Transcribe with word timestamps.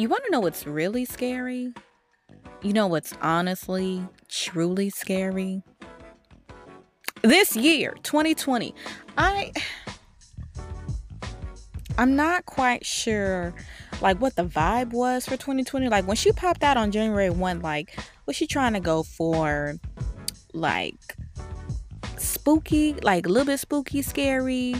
You 0.00 0.08
want 0.08 0.24
to 0.24 0.30
know 0.30 0.40
what's 0.40 0.66
really 0.66 1.04
scary? 1.04 1.74
You 2.62 2.72
know 2.72 2.86
what's 2.86 3.12
honestly, 3.20 4.02
truly 4.30 4.88
scary? 4.88 5.62
This 7.20 7.54
year, 7.54 7.94
2020, 8.02 8.74
I 9.18 9.52
I'm 11.98 12.16
not 12.16 12.46
quite 12.46 12.86
sure 12.86 13.52
like 14.00 14.18
what 14.22 14.36
the 14.36 14.44
vibe 14.46 14.94
was 14.94 15.26
for 15.26 15.36
2020. 15.36 15.90
Like 15.90 16.06
when 16.06 16.16
she 16.16 16.32
popped 16.32 16.62
out 16.62 16.78
on 16.78 16.92
January 16.92 17.28
1, 17.28 17.60
like 17.60 17.94
was 18.24 18.36
she 18.36 18.46
trying 18.46 18.72
to 18.72 18.80
go 18.80 19.02
for 19.02 19.74
like 20.54 21.14
spooky, 22.16 22.94
like 23.02 23.26
a 23.26 23.28
little 23.28 23.44
bit 23.44 23.60
spooky, 23.60 24.00
scary? 24.00 24.76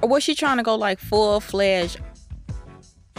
Or 0.00 0.08
was 0.08 0.22
she 0.22 0.36
trying 0.36 0.58
to 0.58 0.62
go 0.62 0.76
like 0.76 1.00
full 1.00 1.40
fledged 1.40 1.98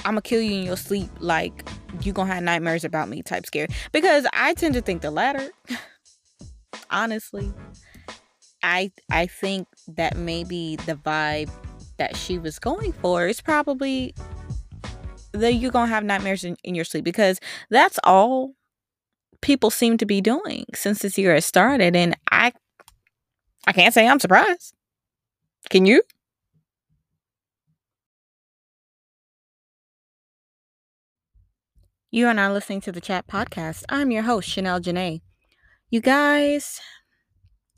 I'm 0.09 0.15
gonna 0.15 0.23
kill 0.23 0.41
you 0.41 0.61
in 0.61 0.65
your 0.65 0.75
sleep, 0.75 1.07
like 1.19 1.69
you 2.01 2.13
gonna 2.13 2.33
have 2.33 2.41
nightmares 2.41 2.83
about 2.83 3.09
me 3.09 3.21
type 3.21 3.45
scary? 3.45 3.67
Because 3.91 4.25
I 4.33 4.55
tend 4.55 4.73
to 4.73 4.81
think 4.81 5.03
the 5.03 5.11
latter. 5.11 5.51
Honestly. 6.89 7.53
I 8.63 8.91
I 9.11 9.27
think 9.27 9.67
that 9.87 10.17
maybe 10.17 10.77
the 10.87 10.95
vibe 10.95 11.51
that 11.97 12.15
she 12.15 12.39
was 12.39 12.57
going 12.57 12.91
for 12.91 13.27
is 13.27 13.39
probably 13.39 14.15
that 15.33 15.53
you're 15.53 15.69
gonna 15.69 15.85
have 15.85 16.03
nightmares 16.03 16.43
in, 16.43 16.57
in 16.63 16.73
your 16.73 16.85
sleep 16.85 17.03
because 17.03 17.39
that's 17.69 17.99
all 18.03 18.55
people 19.41 19.69
seem 19.69 19.95
to 19.99 20.07
be 20.07 20.21
doing 20.21 20.65
since 20.73 21.03
this 21.03 21.19
year 21.19 21.35
has 21.35 21.45
started 21.45 21.95
and 21.95 22.17
i 22.31 22.51
i 23.67 23.71
can't 23.71 23.93
say 23.93 24.07
i'm 24.07 24.19
surprised 24.19 24.73
can 25.69 25.85
you 25.85 26.01
you 32.11 32.27
are 32.27 32.33
now 32.33 32.51
listening 32.51 32.81
to 32.81 32.91
the 32.91 33.01
chat 33.01 33.27
podcast 33.27 33.83
i'm 33.89 34.11
your 34.11 34.23
host 34.23 34.49
chanel 34.49 34.79
janae 34.79 35.21
you 35.89 36.01
guys 36.01 36.79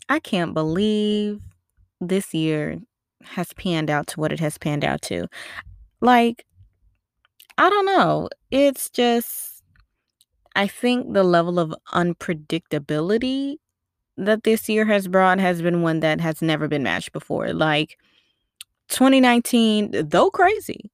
i 0.09 0.19
can't 0.19 0.53
believe 0.53 1.39
this 1.99 2.33
year 2.33 2.79
has 3.23 3.53
panned 3.53 3.89
out 3.89 4.07
to 4.07 4.19
what 4.19 4.31
it 4.31 4.39
has 4.39 4.57
panned 4.57 4.83
out 4.83 5.01
to 5.01 5.27
like 6.01 6.45
I 7.61 7.69
don't 7.69 7.85
know. 7.85 8.27
It's 8.49 8.89
just, 8.89 9.61
I 10.55 10.65
think 10.65 11.13
the 11.13 11.23
level 11.23 11.59
of 11.59 11.75
unpredictability 11.93 13.57
that 14.17 14.43
this 14.43 14.67
year 14.67 14.85
has 14.85 15.07
brought 15.07 15.39
has 15.39 15.61
been 15.61 15.83
one 15.83 15.99
that 15.99 16.21
has 16.21 16.41
never 16.41 16.67
been 16.67 16.81
matched 16.81 17.11
before. 17.11 17.53
Like 17.53 17.97
2019, 18.89 19.91
though 20.09 20.31
crazy, 20.31 20.89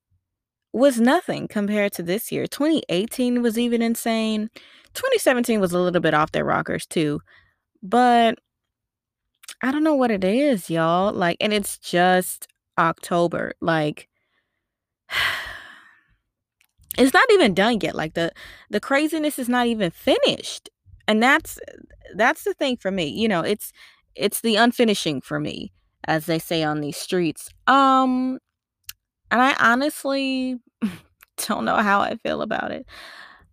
was 0.73 0.99
nothing 0.99 1.47
compared 1.47 1.93
to 1.93 2.03
this 2.03 2.31
year. 2.31 2.47
2018 2.47 3.41
was 3.41 3.57
even 3.57 3.81
insane. 3.81 4.49
2017 4.93 5.59
was 5.59 5.73
a 5.73 5.79
little 5.79 6.01
bit 6.01 6.13
off 6.13 6.31
their 6.31 6.45
rockers 6.45 6.85
too. 6.85 7.21
But 7.81 8.39
I 9.61 9.71
don't 9.71 9.83
know 9.83 9.95
what 9.95 10.11
it 10.11 10.23
is, 10.23 10.69
y'all. 10.69 11.13
Like, 11.13 11.37
and 11.39 11.53
it's 11.53 11.77
just 11.77 12.47
October. 12.77 13.53
Like, 13.61 14.07
it's 16.97 17.13
not 17.13 17.31
even 17.31 17.53
done 17.53 17.79
yet 17.81 17.95
like 17.95 18.13
the 18.15 18.31
the 18.69 18.79
craziness 18.79 19.37
is 19.37 19.47
not 19.47 19.67
even 19.67 19.91
finished 19.91 20.69
and 21.07 21.21
that's 21.21 21.59
that's 22.15 22.43
the 22.43 22.53
thing 22.55 22.75
for 22.75 22.91
me 22.91 23.05
you 23.07 23.27
know 23.27 23.41
it's 23.41 23.71
it's 24.15 24.41
the 24.41 24.55
unfinishing 24.55 25.23
for 25.23 25.39
me 25.39 25.71
as 26.05 26.25
they 26.25 26.39
say 26.39 26.63
on 26.63 26.81
these 26.81 26.97
streets 26.97 27.49
um 27.67 28.39
and 29.31 29.41
i 29.41 29.55
honestly 29.59 30.59
don't 31.47 31.65
know 31.65 31.77
how 31.77 31.99
i 32.01 32.15
feel 32.17 32.41
about 32.41 32.71
it 32.71 32.85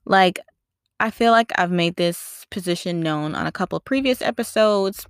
like 0.05 0.39
i 1.00 1.11
feel 1.11 1.33
like 1.33 1.53
i've 1.58 1.70
made 1.72 1.97
this 1.97 2.47
position 2.50 3.00
known 3.00 3.34
on 3.34 3.47
a 3.47 3.53
couple 3.53 3.77
of 3.77 3.84
previous 3.84 4.22
episodes 4.22 5.06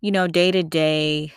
you 0.00 0.10
know 0.10 0.26
day 0.26 0.50
to 0.50 0.62
day 0.62 1.32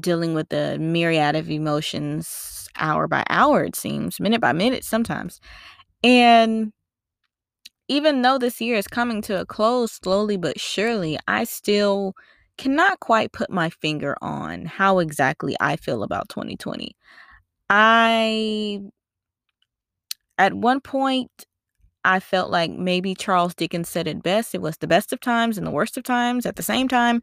dealing 0.00 0.34
with 0.34 0.48
the 0.50 0.78
myriad 0.78 1.36
of 1.36 1.50
emotions 1.50 2.68
hour 2.78 3.06
by 3.08 3.24
hour, 3.28 3.64
it 3.64 3.76
seems, 3.76 4.20
minute 4.20 4.40
by 4.40 4.52
minute 4.52 4.84
sometimes. 4.84 5.40
And 6.04 6.72
even 7.88 8.22
though 8.22 8.38
this 8.38 8.60
year 8.60 8.76
is 8.76 8.88
coming 8.88 9.22
to 9.22 9.40
a 9.40 9.46
close 9.46 9.92
slowly 9.92 10.36
but 10.36 10.58
surely, 10.58 11.18
I 11.28 11.44
still 11.44 12.14
cannot 12.58 13.00
quite 13.00 13.32
put 13.32 13.50
my 13.50 13.70
finger 13.70 14.16
on 14.20 14.64
how 14.64 14.98
exactly 14.98 15.56
I 15.60 15.76
feel 15.76 16.02
about 16.02 16.28
2020. 16.28 16.96
I, 17.68 18.80
at 20.38 20.54
one 20.54 20.80
point, 20.80 21.30
I 22.04 22.20
felt 22.20 22.50
like 22.50 22.70
maybe 22.70 23.14
Charles 23.14 23.54
Dickens 23.54 23.88
said 23.88 24.06
it 24.06 24.22
best. 24.22 24.54
It 24.54 24.62
was 24.62 24.76
the 24.76 24.86
best 24.86 25.12
of 25.12 25.20
times 25.20 25.58
and 25.58 25.66
the 25.66 25.72
worst 25.72 25.96
of 25.96 26.04
times 26.04 26.46
at 26.46 26.56
the 26.56 26.62
same 26.62 26.88
time. 26.88 27.20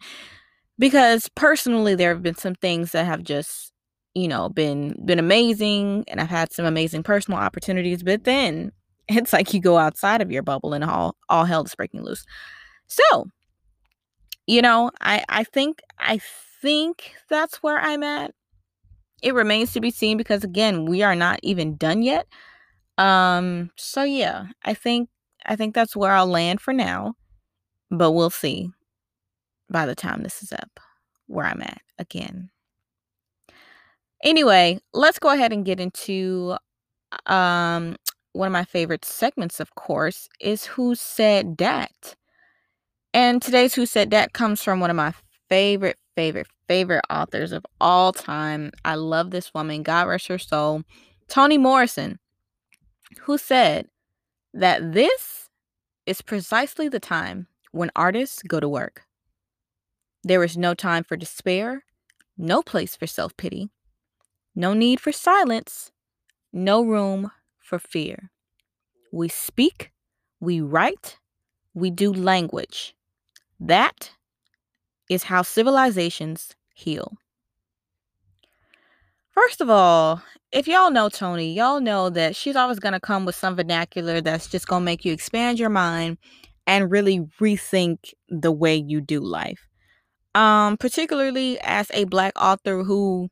Because 0.78 1.30
personally, 1.36 1.96
there 1.96 2.10
have 2.10 2.24
been 2.24 2.36
some 2.36 2.56
things 2.56 2.92
that 2.92 3.06
have 3.06 3.24
just 3.24 3.74
you 4.14 4.28
know 4.28 4.50
been 4.50 4.96
been 5.06 5.20
amazing 5.20 6.04
and 6.08 6.22
i've 6.22 6.30
had 6.30 6.52
some 6.52 6.66
amazing 6.66 7.04
personal 7.04 7.40
opportunities 7.40 8.04
but 8.04 8.24
then 8.24 8.72
it's 9.08 9.34
like 9.34 9.54
you 9.54 9.60
go 9.60 9.78
outside 9.78 10.22
of 10.22 10.32
your 10.32 10.44
bubble 10.44 10.74
and 10.74 10.84
all 10.84 11.16
all 11.30 11.46
hell 11.46 11.64
is 11.64 11.76
breaking 11.76 12.04
loose 12.04 12.26
so 12.88 13.26
you 14.48 14.62
know 14.62 14.92
i 15.02 15.24
i 15.30 15.44
think 15.44 15.80
i 16.00 16.20
think 16.62 17.14
that's 17.30 17.58
where 17.64 17.80
i'm 17.80 18.04
at 18.04 18.34
it 19.24 19.34
remains 19.34 19.74
to 19.74 19.82
be 19.82 19.92
seen 19.92 20.18
because 20.18 20.44
again 20.44 20.86
we 20.86 21.02
are 21.02 21.16
not 21.16 21.40
even 21.44 21.76
done 21.78 22.04
yet 22.04 22.28
um 22.98 23.72
so 23.76 24.04
yeah 24.04 24.48
i 24.64 24.74
think 24.74 25.10
i 25.46 25.56
think 25.56 25.74
that's 25.74 25.96
where 25.96 26.12
i'll 26.12 26.28
land 26.28 26.62
for 26.62 26.74
now 26.74 27.16
but 27.90 28.12
we'll 28.12 28.30
see 28.30 28.70
by 29.70 29.86
the 29.86 29.96
time 29.96 30.22
this 30.22 30.44
is 30.44 30.54
up 30.54 30.80
where 31.28 31.46
i'm 31.46 31.62
at 31.62 31.82
again 31.98 32.50
Anyway, 34.24 34.80
let's 34.94 35.20
go 35.20 35.30
ahead 35.30 35.52
and 35.52 35.66
get 35.66 35.80
into 35.80 36.56
um 37.28 37.96
one 38.32 38.48
of 38.48 38.54
my 38.54 38.64
favorite 38.64 39.06
segments, 39.06 39.60
of 39.60 39.76
course, 39.76 40.28
is 40.40 40.66
Who 40.66 40.96
Said 40.96 41.58
That? 41.58 42.16
And 43.14 43.42
today's 43.42 43.76
Who 43.76 43.86
Said 43.86 44.10
That 44.12 44.34
comes 44.34 44.64
from 44.64 44.80
one 44.80 44.90
of 44.90 44.96
my 44.96 45.14
favorite, 45.50 45.98
favorite, 46.16 46.48
favorite 46.68 47.06
authors 47.10 47.52
of 47.52 47.66
all 47.80 48.12
time. 48.12 48.72
I 48.86 48.96
love 48.96 49.32
this 49.32 49.54
woman, 49.54 49.84
God 49.84 50.08
rest 50.08 50.28
her 50.28 50.38
soul, 50.38 50.84
Toni 51.28 51.58
Morrison, 51.58 52.20
who 53.22 53.38
said 53.38 53.88
that 54.54 54.94
this 54.94 55.50
is 56.06 56.22
precisely 56.22 56.90
the 56.90 57.00
time 57.00 57.48
when 57.72 57.92
artists 57.96 58.44
go 58.44 58.60
to 58.60 58.70
work. 58.70 59.04
There 60.24 60.44
is 60.44 60.58
no 60.58 60.74
time 60.74 61.04
for 61.04 61.18
despair, 61.18 61.84
no 62.38 62.62
place 62.62 62.96
for 62.96 63.08
self 63.08 63.36
pity, 63.36 63.70
no 64.56 64.74
need 64.74 65.00
for 65.00 65.12
silence, 65.12 65.92
no 66.52 66.84
room 66.84 67.32
for 67.60 67.80
fear. 67.80 68.32
We 69.12 69.28
speak, 69.28 69.92
we 70.40 70.62
write, 70.62 71.18
we 71.74 71.90
do 71.90 72.12
language. 72.14 72.96
That 73.60 74.12
is 75.14 75.24
how 75.24 75.42
civilizations 75.42 76.56
heal. 76.74 77.18
First 79.32 79.62
of 79.62 79.70
all, 79.70 80.22
if 80.52 80.68
y'all 80.68 80.92
know 80.92 81.10
Toni, 81.10 81.54
y'all 81.54 81.82
know 81.82 82.10
that 82.12 82.36
she's 82.36 82.56
always 82.56 82.80
going 82.80 82.94
to 82.94 83.00
come 83.00 83.26
with 83.26 83.36
some 83.36 83.56
vernacular 83.56 84.22
that's 84.22 84.48
just 84.48 84.68
going 84.68 84.82
to 84.82 84.86
make 84.86 85.04
you 85.04 85.12
expand 85.12 85.60
your 85.60 85.72
mind 85.72 86.18
and 86.68 86.92
really 86.92 87.22
rethink 87.42 88.14
the 88.30 88.52
way 88.52 88.76
you 88.76 89.02
do 89.02 89.20
life. 89.20 89.68
Um, 90.36 90.78
particularly 90.78 91.60
as 91.62 91.90
a 91.94 92.06
black 92.06 92.34
author 92.40 92.84
who 92.84 93.30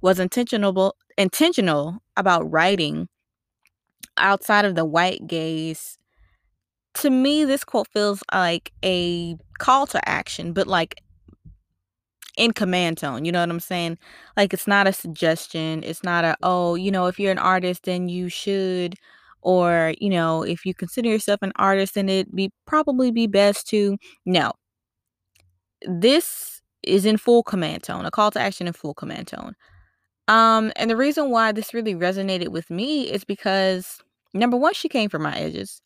was 0.00 0.18
intentional 0.18 0.94
intentional 1.16 1.98
about 2.16 2.50
writing 2.50 3.08
outside 4.16 4.64
of 4.64 4.74
the 4.74 4.84
white 4.84 5.26
gaze 5.26 5.98
to 6.94 7.10
me 7.10 7.44
this 7.44 7.64
quote 7.64 7.88
feels 7.88 8.22
like 8.32 8.72
a 8.84 9.36
call 9.58 9.86
to 9.86 10.08
action 10.08 10.52
but 10.52 10.66
like 10.66 11.02
in 12.38 12.52
command 12.52 12.98
tone 12.98 13.24
you 13.24 13.32
know 13.32 13.40
what 13.40 13.50
i'm 13.50 13.60
saying 13.60 13.98
like 14.36 14.52
it's 14.54 14.66
not 14.66 14.86
a 14.86 14.92
suggestion 14.92 15.82
it's 15.84 16.02
not 16.02 16.24
a 16.24 16.36
oh 16.42 16.74
you 16.74 16.90
know 16.90 17.06
if 17.06 17.18
you're 17.18 17.32
an 17.32 17.38
artist 17.38 17.84
then 17.84 18.08
you 18.08 18.28
should 18.28 18.94
or 19.42 19.94
you 20.00 20.10
know 20.10 20.42
if 20.42 20.64
you 20.64 20.74
consider 20.74 21.08
yourself 21.08 21.40
an 21.42 21.52
artist 21.56 21.94
then 21.94 22.08
it 22.08 22.34
be 22.34 22.50
probably 22.66 23.10
be 23.10 23.26
best 23.26 23.68
to 23.68 23.96
no 24.24 24.52
this 25.86 26.62
is 26.82 27.04
in 27.04 27.16
full 27.16 27.42
command 27.42 27.82
tone 27.82 28.04
a 28.06 28.10
call 28.10 28.30
to 28.30 28.40
action 28.40 28.66
in 28.66 28.72
full 28.72 28.94
command 28.94 29.26
tone 29.26 29.54
um, 30.28 30.72
and 30.76 30.90
the 30.90 30.96
reason 30.96 31.30
why 31.30 31.52
this 31.52 31.72
really 31.72 31.94
resonated 31.94 32.48
with 32.48 32.68
me 32.68 33.10
is 33.10 33.24
because 33.24 33.98
number 34.34 34.58
one, 34.58 34.74
she 34.74 34.88
came 34.88 35.08
from 35.08 35.22
my 35.22 35.36
edges. 35.36 35.80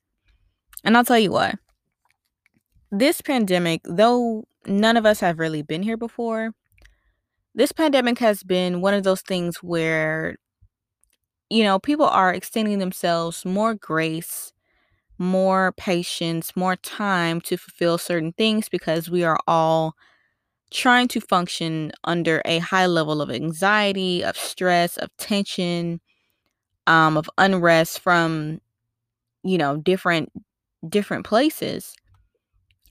And 0.85 0.97
I'll 0.97 1.05
tell 1.05 1.19
you 1.19 1.31
why. 1.31 1.55
This 2.91 3.21
pandemic, 3.21 3.83
though 3.85 4.45
none 4.67 4.97
of 4.97 5.07
us 5.07 5.21
have 5.21 5.39
really 5.39 5.63
been 5.63 5.83
here 5.83 5.97
before, 5.97 6.53
this 7.55 7.73
pandemic 7.73 8.19
has 8.19 8.43
been 8.43 8.81
one 8.81 8.95
of 8.95 9.05
those 9.05 9.23
things 9.23 9.59
where 9.59 10.37
you 11.51 11.63
know, 11.63 11.79
people 11.79 12.07
are 12.07 12.33
extending 12.33 12.79
themselves 12.79 13.45
more 13.45 13.75
grace, 13.75 14.53
more 15.19 15.73
patience, 15.77 16.57
more 16.57 16.77
time 16.77 17.41
to 17.43 17.57
fulfill 17.57 17.99
certain 17.99 18.33
things 18.35 18.69
because 18.69 19.11
we 19.11 19.25
are 19.25 19.39
all 19.49 19.95
trying 20.73 21.09
to 21.09 21.21
function 21.21 21.93
under 22.05 22.43
a 22.45 22.59
high 22.61 22.87
level 22.87 23.23
of 23.23 23.31
anxiety, 23.31 24.25
of 24.25 24.37
stress, 24.37 24.97
of 24.99 25.11
tension, 25.19 26.01
um, 26.87 27.17
of 27.17 27.31
unrest 27.39 28.01
from, 28.01 28.61
you 29.45 29.59
know, 29.59 29.77
different 29.79 30.31
different 30.89 31.27
places. 31.27 31.95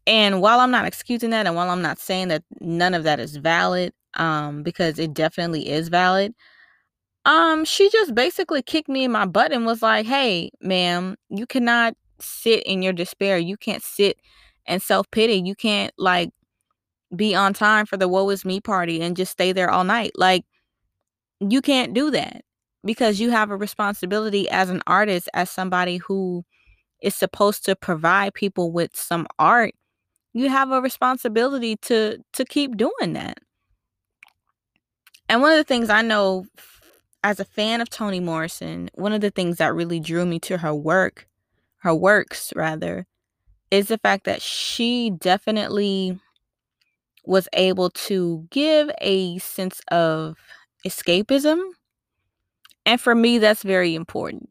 And 0.08 0.42
while 0.42 0.60
I'm 0.60 0.72
not 0.72 0.86
excusing 0.86 1.30
that, 1.32 1.46
and 1.46 1.56
while 1.56 1.70
I'm 1.70 1.82
not 1.82 2.00
saying 2.00 2.30
that 2.30 2.44
none 2.60 2.94
of 2.94 3.04
that 3.04 3.20
is 3.20 3.38
valid, 3.38 3.94
um, 4.16 4.64
because 4.64 5.00
it 5.00 5.14
definitely 5.14 5.70
is 5.70 5.90
valid, 5.90 6.34
um, 7.26 7.66
she 7.66 7.90
just 7.92 8.16
basically 8.16 8.62
kicked 8.64 8.90
me 8.90 9.04
in 9.06 9.12
my 9.12 9.26
butt 9.26 9.52
and 9.54 9.66
was 9.66 9.82
like, 9.84 10.06
"Hey, 10.08 10.52
ma'am, 10.62 11.16
you 11.30 11.46
cannot 11.48 11.96
sit 12.20 12.64
in 12.64 12.82
your 12.82 12.94
despair. 12.94 13.38
You 13.38 13.58
can't 13.58 13.84
sit 13.84 14.18
and 14.68 14.82
self 14.82 15.10
pity. 15.12 15.36
You 15.46 15.56
can't 15.56 15.94
like 15.98 16.32
be 17.16 17.36
on 17.36 17.54
time 17.54 17.86
for 17.86 17.98
the 17.98 18.08
woe 18.08 18.30
is 18.32 18.46
me 18.46 18.62
party 18.62 19.02
and 19.02 19.18
just 19.18 19.32
stay 19.34 19.52
there 19.54 19.70
all 19.72 19.84
night. 19.86 20.12
Like, 20.16 20.46
you 21.40 21.62
can't 21.62 21.94
do 21.94 22.12
that 22.12 22.44
because 22.86 23.20
you 23.20 23.32
have 23.32 23.52
a 23.52 23.58
responsibility 23.58 24.50
as 24.50 24.70
an 24.70 24.82
artist, 24.88 25.30
as 25.34 25.50
somebody 25.50 25.98
who 25.98 26.44
is 27.02 27.16
supposed 27.16 27.66
to 27.66 27.76
provide 27.76 28.34
people 28.36 28.72
with 28.72 28.96
some 28.96 29.28
art. 29.40 29.74
You 30.34 30.50
have 30.50 30.72
a 30.72 30.82
responsibility 30.82 31.76
to 31.84 32.20
to 32.34 32.46
keep 32.46 32.78
doing 32.78 33.14
that. 33.14 33.40
And 35.28 35.42
one 35.42 35.52
of 35.52 35.58
the 35.58 35.64
things 35.64 35.90
I 35.90 36.02
know 36.02 36.46
as 37.24 37.40
a 37.40 37.46
fan 37.46 37.82
of 37.82 37.90
Toni 37.90 38.20
Morrison, 38.20 38.90
one 38.96 39.14
of 39.14 39.22
the 39.22 39.30
things 39.32 39.58
that 39.58 39.74
really 39.74 40.00
drew 40.00 40.26
me 40.26 40.40
to 40.40 40.58
her 40.58 40.74
work, 40.74 41.28
her 41.80 41.94
works 41.94 42.52
rather, 42.56 43.06
is 43.70 43.88
the 43.88 43.98
fact 43.98 44.26
that 44.26 44.42
she 44.42 45.10
definitely 45.10 46.20
was 47.26 47.48
able 47.54 47.90
to 47.92 48.48
give 48.50 48.90
a 49.00 49.38
sense 49.40 49.82
of 49.92 50.38
escapism. 50.86 51.62
And 52.86 53.00
for 53.00 53.14
me, 53.14 53.38
that's 53.38 53.64
very 53.64 53.96
important. 53.96 54.50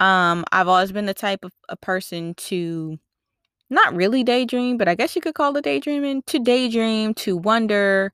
Um, 0.00 0.44
I've 0.52 0.68
always 0.68 0.92
been 0.92 1.06
the 1.06 1.14
type 1.14 1.44
of 1.44 1.52
a 1.68 1.76
person 1.76 2.34
to 2.34 2.98
not 3.70 3.94
really 3.94 4.24
daydream, 4.24 4.76
but 4.78 4.88
I 4.88 4.94
guess 4.94 5.14
you 5.16 5.22
could 5.22 5.34
call 5.34 5.56
it 5.56 5.64
daydreaming, 5.64 6.22
to 6.28 6.38
daydream, 6.38 7.14
to 7.14 7.36
wonder. 7.36 8.12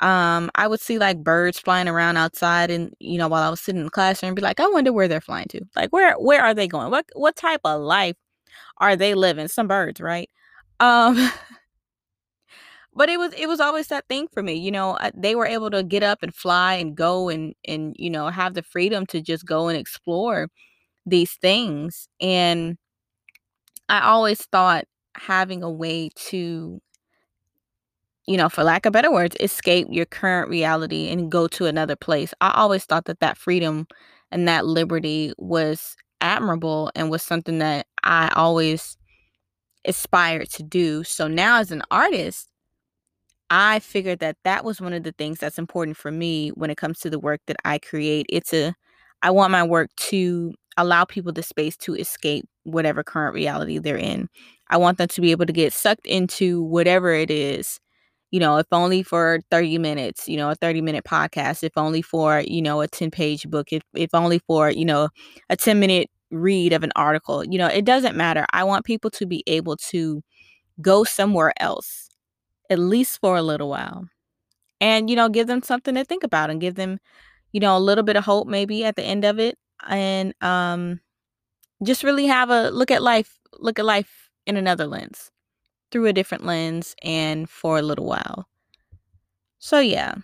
Um, 0.00 0.50
I 0.56 0.68
would 0.68 0.80
see 0.80 0.98
like 0.98 1.24
birds 1.24 1.58
flying 1.60 1.88
around 1.88 2.18
outside 2.18 2.70
and 2.70 2.92
you 3.00 3.18
know, 3.18 3.28
while 3.28 3.42
I 3.44 3.50
was 3.50 3.60
sitting 3.62 3.80
in 3.80 3.86
the 3.86 3.90
classroom 3.92 4.34
be 4.34 4.42
like, 4.42 4.60
I 4.60 4.68
wonder 4.68 4.92
where 4.92 5.08
they're 5.08 5.20
flying 5.22 5.46
to. 5.50 5.62
Like 5.76 5.92
where 5.92 6.14
where 6.18 6.42
are 6.44 6.54
they 6.54 6.68
going? 6.68 6.90
What 6.92 7.06
what 7.14 7.36
type 7.36 7.62
of 7.64 7.80
life 7.82 8.16
are 8.78 8.96
they 8.96 9.14
living? 9.14 9.48
Some 9.48 9.68
birds, 9.68 10.00
right? 10.00 10.30
Um 10.80 11.30
but 12.94 13.08
it 13.08 13.18
was 13.18 13.32
it 13.34 13.46
was 13.46 13.60
always 13.60 13.88
that 13.88 14.06
thing 14.08 14.28
for 14.32 14.42
me 14.42 14.54
you 14.54 14.70
know 14.70 14.98
they 15.16 15.34
were 15.34 15.46
able 15.46 15.70
to 15.70 15.82
get 15.82 16.02
up 16.02 16.22
and 16.22 16.34
fly 16.34 16.74
and 16.74 16.96
go 16.96 17.28
and 17.28 17.54
and 17.66 17.94
you 17.98 18.10
know 18.10 18.28
have 18.28 18.54
the 18.54 18.62
freedom 18.62 19.06
to 19.06 19.20
just 19.20 19.46
go 19.46 19.68
and 19.68 19.78
explore 19.78 20.48
these 21.06 21.34
things 21.34 22.08
and 22.20 22.78
i 23.88 24.00
always 24.00 24.40
thought 24.46 24.84
having 25.16 25.62
a 25.62 25.70
way 25.70 26.10
to 26.16 26.80
you 28.26 28.36
know 28.36 28.48
for 28.48 28.62
lack 28.64 28.86
of 28.86 28.92
better 28.92 29.10
words 29.10 29.36
escape 29.40 29.86
your 29.90 30.06
current 30.06 30.48
reality 30.48 31.08
and 31.08 31.30
go 31.30 31.48
to 31.48 31.66
another 31.66 31.96
place 31.96 32.32
i 32.40 32.52
always 32.54 32.84
thought 32.84 33.04
that 33.04 33.20
that 33.20 33.36
freedom 33.36 33.86
and 34.30 34.46
that 34.48 34.66
liberty 34.66 35.32
was 35.38 35.96
admirable 36.20 36.90
and 36.94 37.10
was 37.10 37.22
something 37.22 37.58
that 37.58 37.86
i 38.04 38.32
always 38.36 38.96
aspired 39.86 40.48
to 40.50 40.62
do 40.62 41.04
so 41.04 41.28
now 41.28 41.58
as 41.58 41.70
an 41.72 41.82
artist 41.90 42.48
I 43.50 43.80
figured 43.80 44.20
that 44.20 44.36
that 44.44 44.64
was 44.64 44.80
one 44.80 44.94
of 44.94 45.02
the 45.02 45.12
things 45.12 45.38
that's 45.38 45.58
important 45.58 45.96
for 45.96 46.10
me 46.10 46.48
when 46.50 46.70
it 46.70 46.78
comes 46.78 47.00
to 47.00 47.10
the 47.10 47.18
work 47.18 47.40
that 47.46 47.56
I 47.64 47.78
create. 47.78 48.26
It's 48.30 48.52
a 48.54 48.74
I 49.22 49.30
want 49.30 49.52
my 49.52 49.62
work 49.62 49.90
to 49.96 50.54
allow 50.76 51.04
people 51.04 51.32
the 51.32 51.42
space 51.42 51.76
to 51.78 51.94
escape 51.94 52.48
whatever 52.64 53.04
current 53.04 53.34
reality 53.34 53.78
they're 53.78 53.96
in. 53.96 54.28
I 54.72 54.78
want 54.78 54.98
them 54.98 55.08
to 55.08 55.22
be 55.22 55.32
able 55.32 55.46
to 55.46 55.54
get 55.54 55.74
sucked 55.74 56.06
into 56.06 56.64
whatever 56.64 57.12
it 57.14 57.30
is. 57.30 57.80
You 58.32 58.40
know, 58.40 58.58
if 58.58 58.66
only 58.72 59.02
for 59.04 59.40
30 59.50 59.78
minutes, 59.78 60.28
you 60.28 60.38
know, 60.38 60.50
a 60.50 60.56
30 60.56 60.82
minute 60.82 61.04
podcast, 61.04 61.62
if 61.64 61.72
only 61.78 62.02
for, 62.02 62.40
you 62.46 62.62
know, 62.62 62.82
a 62.82 62.88
10 62.88 63.10
page 63.12 63.48
book, 63.50 63.72
if, 63.72 63.82
if 63.94 64.10
only 64.14 64.40
for, 64.40 64.70
you 64.70 64.86
know, 64.86 65.10
a 65.50 65.56
10 65.56 65.80
minute 65.80 66.10
read 66.32 66.72
of 66.74 66.84
an 66.84 66.92
article. 66.96 67.44
You 67.44 67.58
know, 67.58 67.68
it 67.68 67.84
doesn't 67.86 68.16
matter. 68.16 68.46
I 68.54 68.64
want 68.64 68.86
people 68.86 69.10
to 69.12 69.26
be 69.26 69.44
able 69.48 69.76
to 69.90 70.22
go 70.82 71.04
somewhere 71.04 71.52
else 71.58 72.10
at 72.70 72.78
least 72.78 73.20
for 73.20 73.36
a 73.36 73.42
little 73.42 73.70
while. 73.70 74.06
And, 74.80 75.10
you 75.10 75.16
know, 75.16 75.28
give 75.28 75.46
them 75.46 75.62
something 75.62 75.94
to 75.94 76.04
think 76.04 76.24
about 76.24 76.50
and 76.50 76.60
give 76.60 76.74
them, 76.76 76.98
you 77.52 77.60
know, 77.60 77.76
a 77.76 77.80
little 77.80 78.04
bit 78.04 78.16
of 78.16 78.24
hope 78.24 78.48
maybe 78.48 78.84
at 78.84 78.96
the 78.96 79.04
end 79.04 79.24
of 79.24 79.38
it. 79.40 79.56
And 79.88 80.34
um 80.42 81.00
just 81.84 82.04
really 82.04 82.26
have 82.26 82.50
a 82.50 82.70
look 82.70 82.90
at 82.90 83.02
life, 83.02 83.38
look 83.58 83.78
at 83.78 83.84
life 83.84 84.21
in 84.46 84.56
another 84.56 84.86
lens, 84.86 85.30
through 85.90 86.06
a 86.06 86.12
different 86.12 86.44
lens 86.44 86.94
and 87.02 87.48
for 87.48 87.78
a 87.78 87.82
little 87.82 88.06
while. 88.06 88.48
So 89.58 89.78
yeah. 89.78 90.14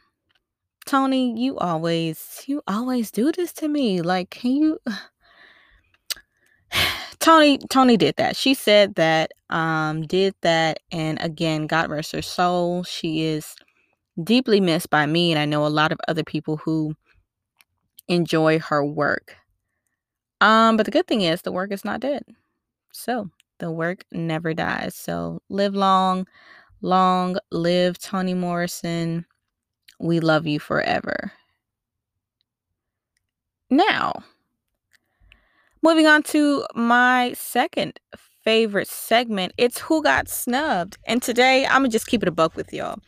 Toni, 0.87 1.39
you 1.39 1.59
always 1.59 2.43
you 2.47 2.63
always 2.67 3.11
do 3.11 3.31
this 3.31 3.53
to 3.55 3.69
me. 3.69 4.01
Like, 4.01 4.31
can 4.31 4.53
you 4.53 4.79
Toni 7.21 7.59
Toni 7.71 7.97
did 7.97 8.17
that. 8.17 8.37
She 8.37 8.55
said 8.55 8.95
that 8.95 9.33
um 9.51 10.03
did 10.07 10.35
that 10.43 10.81
and 10.91 11.21
again 11.23 11.67
God 11.67 11.91
rest 11.91 12.13
her 12.13 12.23
soul. 12.23 12.85
She 12.85 13.23
is 13.23 13.55
deeply 14.23 14.61
missed 14.61 14.91
by 14.91 15.07
me 15.07 15.31
and 15.31 15.39
I 15.39 15.45
know 15.45 15.67
a 15.67 15.69
lot 15.69 15.93
of 15.93 16.01
other 16.09 16.25
people 16.25 16.57
who 16.57 16.95
enjoy 18.09 18.59
her 18.59 18.85
work. 18.85 19.37
Um 20.41 20.77
but 20.77 20.87
the 20.87 20.93
good 20.93 21.07
thing 21.07 21.21
is 21.21 21.43
the 21.43 21.53
work 21.53 21.71
is 21.71 21.85
not 21.85 22.01
dead. 22.01 22.25
So, 22.93 23.29
the 23.59 23.71
work 23.71 24.05
never 24.13 24.55
dies. 24.55 24.95
So, 24.95 25.41
live 25.49 25.75
long, 25.75 26.27
long 26.83 27.39
live 27.51 27.99
Toni 27.99 28.35
Morrison. 28.35 29.27
We 30.01 30.21
love 30.21 30.47
you 30.47 30.61
forever. 30.61 31.33
Now, 33.71 34.25
Moving 35.83 36.07
on 36.09 36.23
to 36.25 36.67
my 36.75 37.33
second 37.35 38.01
favorite 38.43 38.89
segment, 38.89 39.53
it's 39.57 39.79
Who 39.81 40.03
Got 40.03 40.29
Snubbed. 40.29 40.99
And 41.05 41.23
today, 41.23 41.67
I'm 41.67 41.83
going 41.83 41.91
to 41.91 41.95
just 41.95 42.09
keep 42.09 42.23
it 42.23 42.29
a 42.29 42.33
buck 42.33 42.57
with 42.57 42.73
y'all. 42.73 42.99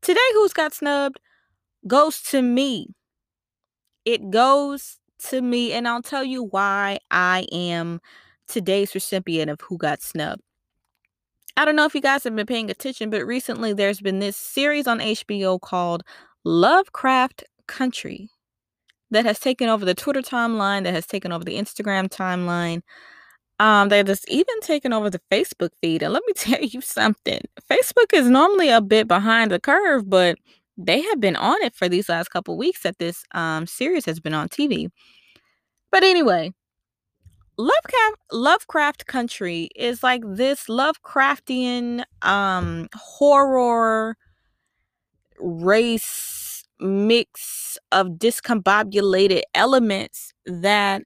Today, 0.00 0.20
Who's 0.34 0.52
Got 0.52 0.72
Snubbed 0.72 1.18
goes 1.88 2.22
to 2.22 2.40
me. 2.40 2.94
It 4.04 4.30
goes 4.30 4.98
to 5.30 5.42
me, 5.42 5.72
and 5.72 5.88
I'll 5.88 6.02
tell 6.02 6.22
you 6.22 6.44
why 6.44 7.00
I 7.10 7.46
am 7.50 8.00
today's 8.50 8.94
recipient 8.94 9.50
of 9.50 9.60
Who 9.62 9.78
Got 9.78 10.02
Snubbed. 10.02 10.42
I 11.56 11.64
don't 11.64 11.76
know 11.76 11.84
if 11.84 11.94
you 11.94 12.00
guys 12.00 12.24
have 12.24 12.34
been 12.34 12.46
paying 12.46 12.70
attention, 12.70 13.10
but 13.10 13.26
recently 13.26 13.72
there's 13.72 14.00
been 14.00 14.18
this 14.18 14.36
series 14.36 14.86
on 14.86 15.00
HBO 15.00 15.60
called 15.60 16.02
Lovecraft 16.44 17.44
Country 17.66 18.28
that 19.10 19.24
has 19.24 19.38
taken 19.38 19.68
over 19.68 19.84
the 19.84 19.94
Twitter 19.94 20.22
timeline, 20.22 20.84
that 20.84 20.94
has 20.94 21.06
taken 21.06 21.32
over 21.32 21.44
the 21.44 21.56
Instagram 21.56 22.08
timeline, 22.08 22.82
um, 23.58 23.88
that 23.90 24.08
has 24.08 24.24
even 24.28 24.60
taken 24.60 24.92
over 24.92 25.10
the 25.10 25.20
Facebook 25.30 25.70
feed. 25.80 26.02
And 26.02 26.12
let 26.12 26.22
me 26.26 26.32
tell 26.36 26.62
you 26.62 26.80
something 26.80 27.42
Facebook 27.70 28.12
is 28.12 28.28
normally 28.28 28.70
a 28.70 28.80
bit 28.80 29.08
behind 29.08 29.50
the 29.50 29.60
curve, 29.60 30.08
but 30.08 30.38
they 30.76 31.02
have 31.02 31.20
been 31.20 31.36
on 31.36 31.60
it 31.62 31.74
for 31.74 31.88
these 31.88 32.08
last 32.08 32.28
couple 32.28 32.56
weeks 32.56 32.82
that 32.82 32.98
this 32.98 33.24
um, 33.32 33.66
series 33.66 34.06
has 34.06 34.18
been 34.18 34.34
on 34.34 34.48
TV. 34.48 34.88
But 35.92 36.04
anyway, 36.04 36.52
Lovecraft 37.60 38.16
Lovecraft 38.32 39.06
Country 39.06 39.68
is 39.76 40.02
like 40.02 40.22
this 40.24 40.64
Lovecraftian 40.66 42.04
um 42.22 42.88
horror 42.94 44.16
race 45.38 46.64
mix 46.80 47.76
of 47.92 48.08
discombobulated 48.12 49.42
elements 49.54 50.32
that 50.46 51.02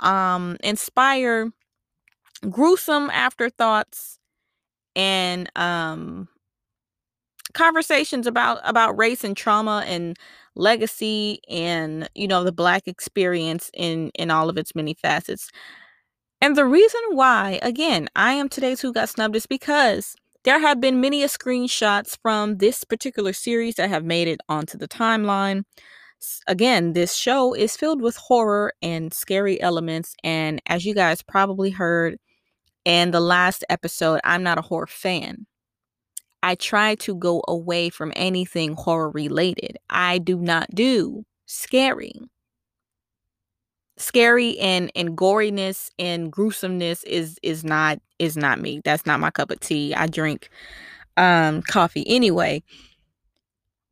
um 0.00 0.58
inspire 0.62 1.50
gruesome 2.50 3.10
afterthoughts 3.10 4.18
and 4.94 5.50
um 5.56 6.28
conversations 7.54 8.26
about 8.26 8.60
about 8.64 8.98
race 8.98 9.24
and 9.24 9.36
trauma 9.36 9.82
and 9.86 10.18
legacy 10.56 11.38
and 11.48 12.08
you 12.14 12.28
know 12.28 12.44
the 12.44 12.52
black 12.52 12.86
experience 12.86 13.70
in 13.72 14.10
in 14.14 14.30
all 14.30 14.50
of 14.50 14.58
its 14.58 14.74
many 14.74 14.94
facets 14.94 15.50
and 16.40 16.56
the 16.56 16.64
reason 16.64 17.00
why 17.10 17.58
again 17.62 18.08
i 18.16 18.32
am 18.32 18.48
today's 18.48 18.80
who 18.80 18.92
got 18.92 19.08
snubbed 19.08 19.36
is 19.36 19.46
because 19.46 20.16
there 20.46 20.60
have 20.60 20.80
been 20.80 21.00
many 21.00 21.24
screenshots 21.24 22.16
from 22.22 22.58
this 22.58 22.84
particular 22.84 23.32
series 23.32 23.74
that 23.74 23.90
have 23.90 24.04
made 24.04 24.28
it 24.28 24.40
onto 24.48 24.78
the 24.78 24.86
timeline. 24.86 25.64
Again, 26.46 26.92
this 26.92 27.16
show 27.16 27.52
is 27.52 27.76
filled 27.76 28.00
with 28.00 28.14
horror 28.14 28.72
and 28.80 29.12
scary 29.12 29.60
elements. 29.60 30.14
And 30.22 30.62
as 30.66 30.86
you 30.86 30.94
guys 30.94 31.20
probably 31.20 31.70
heard 31.70 32.20
in 32.84 33.10
the 33.10 33.18
last 33.18 33.64
episode, 33.68 34.20
I'm 34.22 34.44
not 34.44 34.56
a 34.56 34.62
horror 34.62 34.86
fan. 34.86 35.46
I 36.44 36.54
try 36.54 36.94
to 36.94 37.16
go 37.16 37.42
away 37.48 37.90
from 37.90 38.12
anything 38.14 38.74
horror 38.74 39.10
related. 39.10 39.78
I 39.90 40.18
do 40.18 40.38
not 40.38 40.70
do 40.72 41.24
scary. 41.46 42.20
Scary 43.98 44.58
and 44.58 44.90
and 44.94 45.16
goriness 45.16 45.90
and 45.98 46.30
gruesomeness 46.30 47.02
is 47.04 47.38
is 47.42 47.64
not 47.64 47.98
is 48.18 48.36
not 48.36 48.60
me. 48.60 48.80
That's 48.84 49.06
not 49.06 49.20
my 49.20 49.30
cup 49.30 49.50
of 49.50 49.60
tea. 49.60 49.94
I 49.94 50.06
drink 50.06 50.50
um 51.16 51.62
coffee 51.62 52.04
anyway. 52.06 52.62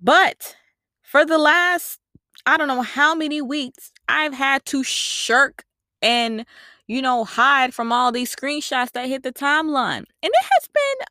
But 0.01 0.57
for 1.03 1.25
the 1.25 1.39
last 1.39 2.01
I 2.47 2.57
don't 2.59 2.69
know 2.69 2.83
how 2.83 3.15
many 3.15 3.41
weeks 3.41 3.93
I've 4.09 4.35
had 4.35 4.65
to 4.67 4.83
shirk 4.85 5.65
and 6.03 6.45
you 6.87 7.01
know 7.01 7.25
hide 7.25 7.73
from 7.73 7.91
all 7.93 8.13
these 8.13 8.35
screenshots 8.35 8.93
that 8.93 9.09
hit 9.09 9.23
the 9.23 9.33
timeline. 9.33 10.05
And 10.23 10.33
it 10.33 10.45
has 10.53 10.69
been 10.75 11.07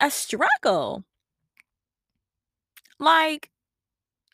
a 0.00 0.10
struggle. 0.10 1.04
Like 2.98 3.50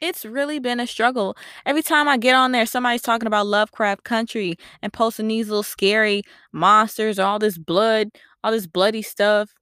it's 0.01 0.25
really 0.25 0.59
been 0.59 0.81
a 0.81 0.87
struggle. 0.87 1.37
Every 1.65 1.83
time 1.83 2.09
I 2.09 2.17
get 2.17 2.35
on 2.35 2.53
there, 2.53 2.67
somebody's 2.67 3.03
talking 3.03 3.27
about 3.27 3.47
Lovecraft 3.47 4.05
Country 4.05 4.57
and 4.83 4.93
posting 4.93 5.29
these 5.29 5.49
little 5.49 5.63
scary 5.63 6.23
monsters, 6.53 7.19
all 7.19 7.39
this 7.39 7.59
blood, 7.59 8.09
all 8.43 8.53
this 8.53 8.67
bloody 8.67 9.03
stuff. 9.03 9.55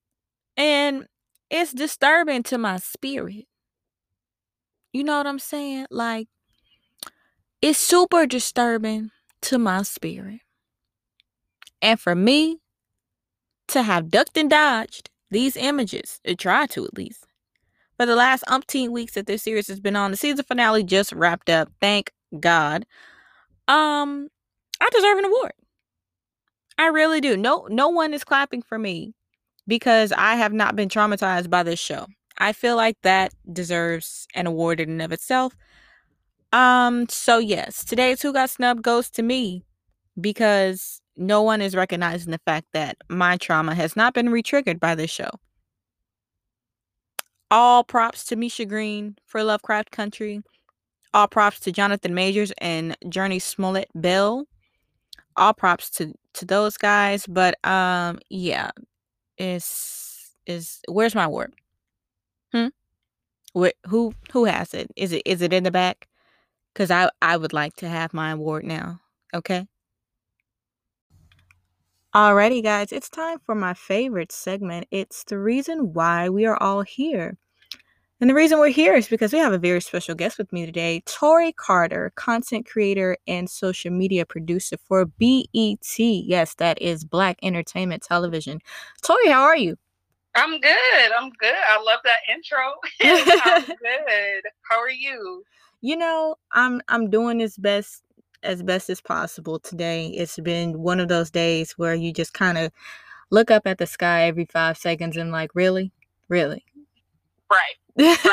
And 0.57 1.07
it's 1.51 1.73
disturbing 1.73 2.43
to 2.45 2.59
my 2.59 2.79
spirit. 2.79 3.47
You 4.93 5.05
know 5.05 5.19
what 5.19 5.27
I'm 5.27 5.39
saying? 5.39 5.87
Like, 5.91 6.29
it's 7.61 7.79
super 7.79 8.27
disturbing 8.27 9.11
to 9.43 9.59
my 9.59 9.83
spirit. 9.83 10.41
And 11.81 11.99
for 11.99 12.15
me 12.15 12.59
to 13.69 13.83
have 13.83 14.11
ducked 14.11 14.37
and 14.37 14.51
dodged 14.51 15.11
these 15.31 15.57
images, 15.57 16.21
or 16.27 16.35
try 16.35 16.67
to 16.67 16.85
at 16.85 16.95
least, 16.95 17.25
for 18.02 18.06
the 18.06 18.16
last 18.16 18.42
umpteen 18.49 18.88
weeks 18.88 19.14
that 19.14 19.28
this 19.28 19.44
series 19.44 19.68
has 19.68 19.78
been 19.78 19.94
on, 19.94 20.11
the 20.11 20.16
season 20.16 20.44
finale 20.44 20.82
just 20.82 21.12
wrapped 21.12 21.49
up. 21.49 21.68
Thank 21.80 22.11
God. 22.40 22.85
Um, 23.68 24.26
I 24.80 24.88
deserve 24.90 25.18
an 25.18 25.26
award. 25.26 25.52
I 26.78 26.88
really 26.88 27.21
do. 27.21 27.37
No, 27.37 27.68
no 27.71 27.88
one 27.88 28.12
is 28.12 28.25
clapping 28.25 28.61
for 28.61 28.76
me 28.76 29.14
because 29.68 30.11
I 30.11 30.35
have 30.35 30.52
not 30.52 30.75
been 30.75 30.88
traumatized 30.88 31.49
by 31.49 31.62
this 31.62 31.78
show. 31.78 32.09
I 32.38 32.52
feel 32.52 32.75
like 32.75 32.97
that 33.02 33.32
deserves 33.52 34.26
an 34.35 34.49
award 34.49 34.80
in 34.80 34.90
and 34.90 35.02
of 35.02 35.12
itself. 35.12 35.54
Um, 36.52 37.09
so 37.09 37.38
yes, 37.38 37.85
today's 37.85 38.21
Who 38.21 38.32
Got 38.32 38.50
Snubbed 38.50 38.82
goes 38.82 39.11
to 39.11 39.23
me 39.23 39.62
because 40.21 41.00
no 41.16 41.40
one 41.40 41.61
is 41.62 41.76
recognizing 41.76 42.32
the 42.32 42.40
fact 42.44 42.66
that 42.73 42.97
my 43.09 43.37
trauma 43.37 43.76
has 43.76 43.94
not 43.94 44.12
been 44.12 44.30
retriggered 44.30 44.80
by 44.80 44.97
this 44.97 45.12
show. 45.12 45.30
All 47.52 47.85
props 47.85 48.25
to 48.25 48.37
Misha 48.37 48.64
Green 48.64 49.14
for 49.26 49.44
Lovecraft 49.44 49.90
Country. 49.90 50.42
All 51.12 51.28
props 51.28 51.61
to 51.61 51.71
Jonathan 51.71 52.14
Majors 52.14 52.50
and 52.56 52.97
Jurnee 53.04 53.42
Smollett 53.42 53.90
Bell. 53.94 54.47
All 55.37 55.52
props 55.52 55.90
to 55.90 56.14
to 56.32 56.47
those 56.47 56.78
guys. 56.78 57.26
But 57.26 57.62
um, 57.62 58.21
yeah, 58.30 58.71
is 59.37 60.32
is 60.47 60.80
where's 60.88 61.14
my 61.14 61.25
award? 61.25 61.52
Hmm. 62.52 62.68
Where, 63.52 63.75
who 63.87 64.14
who 64.32 64.47
has 64.47 64.73
it? 64.73 64.90
Is 64.97 65.12
it 65.12 65.21
is 65.26 65.42
it 65.42 65.52
in 65.52 65.64
the 65.64 65.71
back? 65.71 66.09
Cause 66.75 66.90
I 66.90 67.11
I 67.21 67.37
would 67.37 67.52
like 67.52 67.76
to 67.76 67.88
have 67.88 68.14
my 68.14 68.30
award 68.30 68.64
now. 68.64 68.99
Okay. 69.35 69.66
Alrighty, 72.14 72.62
guys, 72.62 72.92
it's 72.92 73.11
time 73.11 73.38
for 73.44 73.54
my 73.54 73.75
favorite 73.75 74.32
segment. 74.32 74.87
It's 74.90 75.25
the 75.25 75.38
reason 75.38 75.92
why 75.92 76.30
we 76.30 76.47
are 76.47 76.56
all 76.62 76.80
here. 76.82 77.38
And 78.23 78.31
the 78.31 78.35
reason 78.35 78.61
we're 78.61 78.69
here 78.69 78.95
is 78.95 79.09
because 79.09 79.33
we 79.33 79.41
have 79.41 79.52
a 79.52 79.59
very 79.59 79.81
special 79.81 80.14
guest 80.14 80.38
with 80.38 80.52
me 80.52 80.64
today, 80.64 81.02
Tori 81.07 81.50
Carter, 81.50 82.12
content 82.14 82.71
creator 82.71 83.17
and 83.26 83.50
social 83.50 83.91
media 83.91 84.25
producer 84.25 84.76
for 84.85 85.07
BET. 85.07 85.99
Yes, 85.99 86.55
that 86.55 86.81
is 86.81 87.02
Black 87.05 87.41
Entertainment 87.43 88.05
Television. 88.05 88.61
Tori, 89.02 89.29
how 89.29 89.43
are 89.43 89.57
you? 89.57 89.76
I'm 90.37 90.61
good. 90.61 91.12
I'm 91.19 91.31
good. 91.31 91.52
I 91.69 91.83
love 91.83 91.99
that 92.05 92.19
intro. 92.33 92.75
I'm 93.45 93.64
good. 93.67 94.43
How 94.71 94.79
are 94.79 94.88
you? 94.88 95.43
You 95.81 95.97
know, 95.97 96.37
I'm 96.52 96.81
I'm 96.87 97.11
doing 97.11 97.43
as 97.43 97.57
best 97.57 98.05
as 98.45 98.62
best 98.62 98.88
as 98.88 99.00
possible 99.00 99.59
today. 99.59 100.07
It's 100.11 100.38
been 100.38 100.79
one 100.79 101.00
of 101.00 101.09
those 101.09 101.33
days 101.33 101.73
where 101.73 101.97
you 101.97 102.12
just 102.12 102.35
kind 102.35 102.57
of 102.57 102.71
look 103.31 103.50
up 103.50 103.67
at 103.67 103.79
the 103.79 103.87
sky 103.88 104.29
every 104.29 104.45
5 104.45 104.79
seconds 104.79 105.17
and 105.17 105.33
like, 105.33 105.50
really? 105.57 105.91
Really? 106.29 106.64
Right. 107.50 107.82
That's 107.97 108.27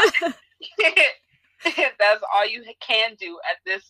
all 2.33 2.47
you 2.47 2.63
can 2.79 3.15
do 3.19 3.37
at 3.49 3.57
this 3.65 3.83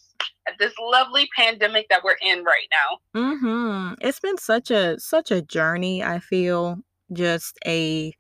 at 0.47 0.57
this 0.57 0.73
lovely 0.81 1.29
pandemic 1.35 1.87
that 1.89 2.03
we're 2.03 2.17
in 2.21 2.43
right 2.43 2.67
now. 2.71 3.21
Mhm. 3.21 3.95
It's 4.01 4.19
been 4.19 4.37
such 4.37 4.71
a 4.71 4.99
such 4.99 5.31
a 5.31 5.41
journey, 5.41 6.03
I 6.03 6.19
feel. 6.19 6.79
Just 7.13 7.57
a 7.65 8.13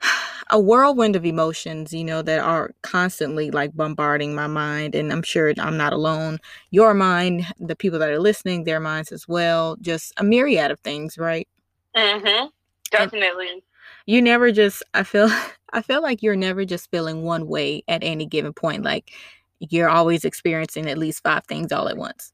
a 0.50 0.58
whirlwind 0.58 1.16
of 1.16 1.24
emotions, 1.24 1.92
you 1.92 2.04
know, 2.04 2.22
that 2.22 2.40
are 2.40 2.72
constantly 2.82 3.50
like 3.50 3.72
bombarding 3.74 4.34
my 4.34 4.46
mind. 4.46 4.94
And 4.94 5.12
I'm 5.12 5.22
sure 5.22 5.52
I'm 5.58 5.76
not 5.76 5.92
alone. 5.92 6.38
Your 6.70 6.94
mind, 6.94 7.46
the 7.58 7.76
people 7.76 7.98
that 7.98 8.10
are 8.10 8.20
listening, 8.20 8.64
their 8.64 8.80
minds 8.80 9.12
as 9.12 9.28
well. 9.28 9.76
Just 9.80 10.12
a 10.16 10.24
myriad 10.24 10.70
of 10.70 10.80
things, 10.80 11.18
right? 11.18 11.48
Mm-hmm. 11.96 12.46
Definitely. 12.90 13.50
And 13.50 13.62
you 14.10 14.20
never 14.20 14.50
just 14.50 14.82
I 14.92 15.04
feel 15.04 15.28
I 15.72 15.82
feel 15.82 16.02
like 16.02 16.20
you're 16.20 16.36
never 16.36 16.64
just 16.64 16.90
feeling 16.90 17.22
one 17.22 17.46
way 17.46 17.84
at 17.86 18.02
any 18.02 18.26
given 18.26 18.52
point. 18.52 18.82
Like 18.82 19.12
you're 19.60 19.88
always 19.88 20.24
experiencing 20.24 20.88
at 20.88 20.98
least 20.98 21.22
five 21.22 21.44
things 21.46 21.70
all 21.70 21.88
at 21.88 21.96
once. 21.96 22.32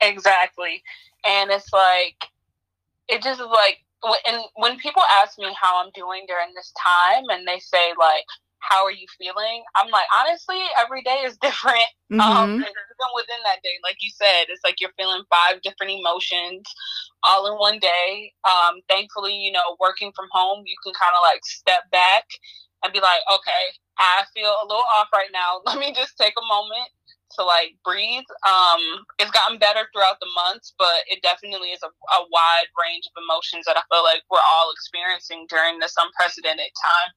Exactly. 0.00 0.82
And 1.26 1.50
it's 1.50 1.70
like 1.72 2.16
it 3.08 3.22
just 3.22 3.40
is 3.40 3.46
like 3.46 3.78
and 4.26 4.42
when 4.56 4.78
people 4.78 5.02
ask 5.22 5.38
me 5.38 5.54
how 5.60 5.84
I'm 5.84 5.90
doing 5.94 6.24
during 6.26 6.54
this 6.54 6.72
time 6.82 7.24
and 7.30 7.46
they 7.46 7.58
say 7.58 7.92
like 7.98 8.24
how 8.62 8.84
are 8.84 8.92
you 8.92 9.06
feeling 9.18 9.62
i'm 9.76 9.90
like 9.90 10.06
honestly 10.18 10.58
every 10.80 11.02
day 11.02 11.22
is 11.24 11.36
different 11.38 11.90
mm-hmm. 12.12 12.20
um 12.20 12.50
even 12.54 13.10
within 13.14 13.42
that 13.44 13.62
day 13.62 13.76
like 13.82 13.96
you 14.00 14.10
said 14.14 14.46
it's 14.48 14.62
like 14.64 14.80
you're 14.80 14.94
feeling 14.96 15.22
five 15.28 15.60
different 15.62 15.92
emotions 15.92 16.62
all 17.22 17.46
in 17.46 17.58
one 17.58 17.78
day 17.78 18.32
um 18.44 18.80
thankfully 18.88 19.34
you 19.34 19.52
know 19.52 19.76
working 19.80 20.12
from 20.14 20.26
home 20.30 20.62
you 20.66 20.76
can 20.82 20.92
kind 20.94 21.12
of 21.12 21.22
like 21.26 21.44
step 21.44 21.82
back 21.90 22.24
and 22.84 22.92
be 22.92 23.00
like 23.00 23.22
okay 23.32 23.64
i 23.98 24.22
feel 24.34 24.54
a 24.62 24.66
little 24.66 24.86
off 24.96 25.08
right 25.12 25.30
now 25.32 25.60
let 25.66 25.78
me 25.78 25.92
just 25.92 26.16
take 26.16 26.34
a 26.38 26.46
moment 26.46 26.88
to 27.36 27.44
like 27.44 27.76
breathe. 27.84 28.28
Um, 28.44 29.04
it's 29.18 29.30
gotten 29.30 29.58
better 29.58 29.88
throughout 29.92 30.20
the 30.20 30.28
months, 30.34 30.74
but 30.78 31.04
it 31.08 31.22
definitely 31.22 31.72
is 31.72 31.80
a, 31.82 31.88
a 31.88 32.20
wide 32.30 32.70
range 32.76 33.08
of 33.08 33.16
emotions 33.16 33.64
that 33.66 33.76
I 33.76 33.84
feel 33.88 34.04
like 34.04 34.22
we're 34.30 34.44
all 34.44 34.70
experiencing 34.72 35.46
during 35.48 35.78
this 35.78 35.94
unprecedented 35.96 36.72
time. 36.76 37.10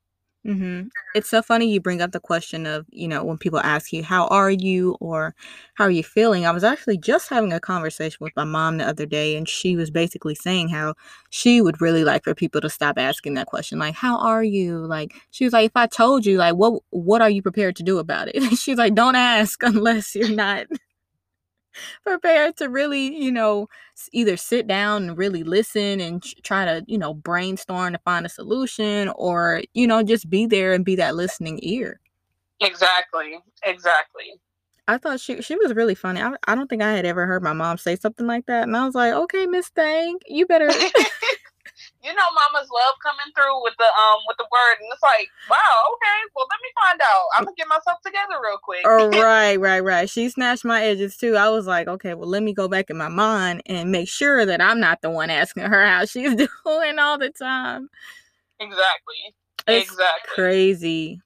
Mm-hmm. 0.45 0.89
It's 1.15 1.29
so 1.29 1.41
funny 1.41 1.71
you 1.71 1.79
bring 1.79 2.01
up 2.01 2.11
the 2.11 2.19
question 2.19 2.67
of, 2.67 2.85
you 2.91 3.07
know, 3.07 3.23
when 3.23 3.37
people 3.39 3.59
ask 3.59 3.91
you, 3.91 4.03
how 4.03 4.27
are 4.27 4.51
you 4.51 4.95
or 4.99 5.33
how 5.73 5.85
are 5.85 5.91
you 5.91 6.03
feeling? 6.03 6.45
I 6.45 6.51
was 6.51 6.63
actually 6.63 6.99
just 6.99 7.29
having 7.29 7.51
a 7.51 7.59
conversation 7.59 8.17
with 8.21 8.35
my 8.35 8.43
mom 8.43 8.77
the 8.77 8.87
other 8.87 9.07
day, 9.07 9.35
and 9.35 9.49
she 9.49 9.75
was 9.75 9.89
basically 9.89 10.35
saying 10.35 10.69
how 10.69 10.93
she 11.31 11.61
would 11.61 11.81
really 11.81 12.03
like 12.03 12.23
for 12.23 12.35
people 12.35 12.61
to 12.61 12.69
stop 12.69 12.99
asking 12.99 13.33
that 13.35 13.47
question, 13.47 13.79
like, 13.79 13.95
how 13.95 14.19
are 14.19 14.43
you? 14.43 14.77
Like, 14.85 15.15
she 15.31 15.45
was 15.45 15.53
like, 15.53 15.65
if 15.65 15.75
I 15.75 15.87
told 15.87 16.25
you, 16.27 16.37
like, 16.37 16.55
what 16.55 16.83
what 16.91 17.21
are 17.23 17.29
you 17.29 17.41
prepared 17.41 17.75
to 17.77 17.83
do 17.83 17.97
about 17.97 18.27
it? 18.31 18.39
She's 18.57 18.77
like, 18.77 18.93
don't 18.93 19.15
ask 19.15 19.63
unless 19.63 20.13
you're 20.13 20.29
not 20.29 20.67
prepared 22.05 22.57
to 22.57 22.69
really, 22.69 23.15
you 23.15 23.31
know, 23.31 23.67
either 24.11 24.37
sit 24.37 24.67
down 24.67 25.09
and 25.09 25.17
really 25.17 25.43
listen 25.43 25.99
and 25.99 26.23
try 26.43 26.65
to, 26.65 26.83
you 26.87 26.97
know, 26.97 27.13
brainstorm 27.13 27.93
to 27.93 27.99
find 27.99 28.25
a 28.25 28.29
solution 28.29 29.09
or, 29.15 29.61
you 29.73 29.87
know, 29.87 30.03
just 30.03 30.29
be 30.29 30.45
there 30.45 30.73
and 30.73 30.85
be 30.85 30.95
that 30.95 31.15
listening 31.15 31.59
ear. 31.63 31.99
Exactly. 32.61 33.39
Exactly. 33.63 34.39
I 34.87 34.97
thought 34.97 35.19
she 35.19 35.41
she 35.41 35.55
was 35.55 35.73
really 35.73 35.95
funny. 35.95 36.21
I, 36.21 36.33
I 36.47 36.55
don't 36.55 36.69
think 36.69 36.81
I 36.83 36.93
had 36.93 37.05
ever 37.05 37.25
heard 37.25 37.43
my 37.43 37.53
mom 37.53 37.77
say 37.77 37.95
something 37.95 38.27
like 38.27 38.45
that. 38.45 38.63
And 38.63 38.77
I 38.77 38.85
was 38.85 38.95
like, 38.95 39.13
okay, 39.13 39.47
Miss 39.47 39.69
Thang, 39.69 40.19
you 40.27 40.45
better 40.45 40.69
you 42.05 42.13
know 42.13 42.29
mamas 42.37 42.69
love 42.69 42.95
coming 43.01 43.33
through 43.33 43.63
with 43.63 43.73
the 43.77 43.89
um 43.89 44.19
with 44.29 44.37
the 44.37 44.45
word 44.45 44.77
and 44.79 44.89
it's 44.93 45.01
like 45.01 45.27
wow 45.49 45.73
okay 45.93 46.19
well 46.35 46.45
let 46.49 46.61
me 46.61 46.69
find 46.77 47.01
out. 47.01 47.25
I'm 47.35 47.43
gonna 47.45 47.55
get 47.57 47.67
myself 47.67 47.99
together 48.05 48.35
real 48.41 48.59
quick. 48.61 48.85
Oh 48.85 49.09
right 49.21 49.59
right 49.59 49.83
right. 49.83 50.09
She 50.09 50.29
snatched 50.29 50.65
my 50.65 50.83
edges 50.83 51.17
too. 51.17 51.35
I 51.35 51.49
was 51.49 51.65
like 51.65 51.87
okay 51.87 52.13
well 52.13 52.29
let 52.29 52.43
me 52.43 52.53
go 52.53 52.67
back 52.67 52.89
in 52.89 52.97
my 52.97 53.09
mind 53.09 53.63
and 53.65 53.91
make 53.91 54.07
sure 54.07 54.45
that 54.45 54.61
i'm 54.61 54.79
not 54.79 55.01
the 55.01 55.09
one 55.09 55.29
asking 55.29 55.63
her 55.63 55.85
how 55.85 56.05
she's 56.05 56.35
doing 56.65 56.99
all 56.99 57.17
the 57.17 57.31
time. 57.31 57.89
Exactly. 58.59 59.33
It's 59.67 59.89
exactly. 59.89 60.35
crazy 60.35 61.21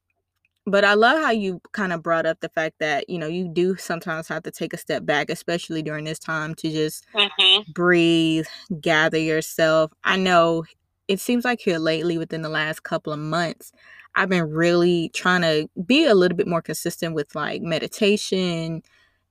but 0.70 0.86
I 0.86 0.94
love 0.94 1.22
how 1.22 1.32
you 1.32 1.62
kind 1.72 1.94
of 1.94 2.04
brought 2.04 2.26
up 2.26 2.40
the 2.40 2.50
fact 2.50 2.76
that, 2.80 3.10
you 3.10 3.20
know, 3.20 3.28
you 3.28 3.48
do 3.48 3.76
sometimes 3.78 4.28
have 4.28 4.44
to 4.44 4.52
take 4.52 4.74
a 4.74 4.78
step 4.78 5.06
back, 5.06 5.30
especially 5.30 5.82
during 5.82 6.06
this 6.06 6.20
time 6.20 6.56
to 6.56 6.72
just 6.72 7.06
Mm-hmm. 7.14 7.72
breathe, 7.72 8.48
gather 8.82 9.18
yourself. 9.18 9.92
I 10.04 10.18
know 10.18 10.66
it 11.08 11.20
seems 11.20 11.46
like 11.46 11.60
here 11.62 11.80
lately 11.80 12.18
within 12.18 12.42
the 12.42 12.50
last 12.50 12.84
couple 12.84 13.14
of 13.14 13.20
months, 13.20 13.72
I've 14.16 14.30
been 14.30 14.50
really 14.50 15.10
trying 15.14 15.42
to 15.42 15.70
be 15.86 16.06
a 16.06 16.16
little 16.16 16.36
bit 16.38 16.48
more 16.48 16.62
consistent 16.62 17.16
with 17.16 17.34
like 17.36 17.62
meditation 17.62 18.84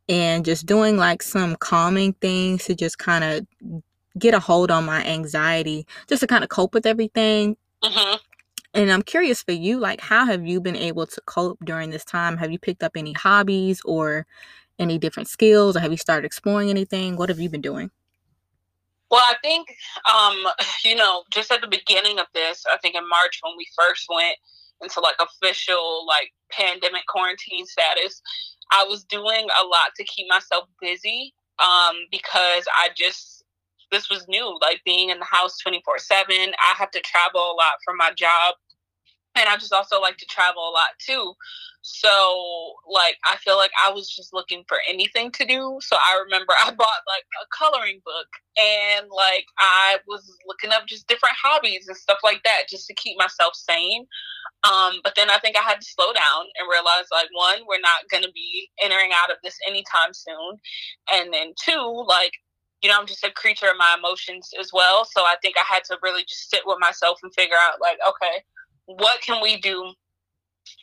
and 0.09 0.45
just 0.45 0.67
doing 0.67 0.97
like 0.97 1.23
some 1.23 1.57
calming 1.57 2.15
things 2.15 2.65
to 2.65 2.75
just 2.75 2.99
kind 2.99 3.25
of 3.25 3.47
get 4.19 4.35
a 4.35 4.41
hold 4.41 4.71
on 4.71 4.85
my 4.85 5.05
anxiety, 5.05 5.87
just 6.09 6.21
to 6.21 6.27
kind 6.27 6.43
of 6.43 6.51
cope 6.51 6.75
with 6.75 6.87
everything. 6.87 7.57
Mm-hmm. 7.85 8.17
And 8.75 8.93
I'm 8.93 9.03
curious 9.03 9.43
for 9.43 9.53
you, 9.53 9.79
like, 9.79 10.01
how 10.01 10.27
have 10.27 10.47
you 10.47 10.61
been 10.61 10.77
able 10.77 11.07
to 11.07 11.21
cope 11.23 11.59
during 11.65 11.91
this 11.91 12.05
time? 12.05 12.37
Have 12.37 12.53
you 12.53 12.59
picked 12.59 12.83
up 12.83 12.93
any 12.97 13.13
hobbies 13.13 13.81
or 13.85 14.27
any 14.79 14.99
different 14.99 15.29
skills, 15.29 15.77
or 15.77 15.81
have 15.81 15.91
you 15.91 15.97
started 15.97 16.25
exploring 16.25 16.71
anything? 16.71 17.17
What 17.17 17.29
have 17.29 17.41
you 17.41 17.49
been 17.49 17.61
doing? 17.61 17.91
Well, 19.11 19.25
I 19.25 19.35
think, 19.43 19.75
um, 20.13 20.45
you 20.85 20.95
know, 20.95 21.25
just 21.33 21.51
at 21.51 21.61
the 21.61 21.69
beginning 21.69 22.19
of 22.19 22.27
this, 22.35 22.65
I 22.71 22.77
think 22.79 22.95
in 22.95 23.09
March 23.09 23.41
when 23.43 23.55
we 23.57 23.67
first 23.77 24.07
went 24.09 24.37
into 24.83 25.01
like 25.01 25.17
official 25.21 26.07
like 26.07 26.33
pandemic 26.51 27.03
quarantine 27.09 27.67
status, 27.67 28.23
I 28.71 28.85
was 28.89 29.05
doing 29.05 29.49
a 29.63 29.67
lot 29.67 29.95
to 29.97 30.05
keep 30.05 30.29
myself 30.29 30.69
busy 30.81 31.35
um, 31.59 31.97
because 32.11 32.65
I 32.77 32.91
just, 32.97 33.38
this 33.91 34.11
was 34.11 34.27
new, 34.29 34.59
like 34.61 34.81
being 34.85 35.11
in 35.11 35.19
the 35.19 35.25
house 35.25 35.59
24 35.59 35.99
7. 35.99 36.27
I 36.31 36.75
have 36.77 36.91
to 36.93 37.01
travel 37.01 37.41
a 37.41 37.57
lot 37.57 37.75
for 37.85 37.95
my 37.95 38.11
job. 38.17 38.55
And 39.35 39.49
I 39.49 39.57
just 39.57 39.73
also 39.73 40.01
like 40.01 40.17
to 40.17 40.27
travel 40.27 40.69
a 40.69 40.73
lot 40.73 40.91
too. 41.05 41.35
So, 41.83 42.75
like, 42.91 43.17
I 43.25 43.37
feel 43.37 43.57
like 43.57 43.71
I 43.83 43.91
was 43.91 44.09
just 44.09 44.35
looking 44.35 44.65
for 44.67 44.79
anything 44.89 45.31
to 45.33 45.47
do. 45.47 45.79
So, 45.81 45.97
I 45.97 46.21
remember 46.25 46.53
I 46.59 46.71
bought 46.71 47.03
like 47.07 47.25
a 47.41 47.47
coloring 47.57 48.01
book 48.05 48.27
and 48.61 49.07
like 49.15 49.47
I 49.59 49.99
was 50.07 50.37
looking 50.47 50.71
up 50.71 50.87
just 50.87 51.07
different 51.07 51.37
hobbies 51.43 51.87
and 51.89 51.97
stuff 51.97 52.19
like 52.25 52.43
that 52.45 52.63
just 52.69 52.87
to 52.89 52.95
keep 52.95 53.17
myself 53.19 53.55
sane. 53.55 54.07
Um, 54.65 55.01
but 55.05 55.15
then 55.15 55.31
I 55.31 55.39
think 55.39 55.57
I 55.57 55.63
had 55.63 55.81
to 55.81 55.87
slow 55.87 56.13
down 56.13 56.45
and 56.59 56.69
realize 56.71 57.07
like 57.13 57.29
one, 57.33 57.61
we're 57.69 57.81
not 57.81 58.09
gonna 58.11 58.33
be 58.35 58.69
entering 58.83 59.13
out 59.13 59.31
of 59.31 59.39
this 59.45 59.57
anytime 59.69 60.13
soon. 60.13 60.59
And 61.13 61.33
then 61.33 61.53
two, 61.63 62.05
like, 62.09 62.33
you 62.83 62.89
know, 62.89 62.97
I'm 62.99 63.07
just 63.07 63.25
a 63.25 63.31
creature 63.31 63.67
of 63.67 63.77
my 63.77 63.97
emotions 63.99 64.51
as 64.59 64.71
well. 64.73 65.05
So 65.05 65.23
I 65.23 65.35
think 65.43 65.57
I 65.57 65.65
had 65.73 65.85
to 65.85 65.99
really 66.03 66.23
just 66.29 66.51
sit 66.51 66.61
with 66.65 66.79
myself 66.81 67.19
and 67.23 67.33
figure 67.35 67.57
out 67.61 67.81
like, 67.81 67.99
okay, 68.09 68.45
what 68.87 69.21
can 69.21 69.43
we 69.43 69.61
do 69.61 69.93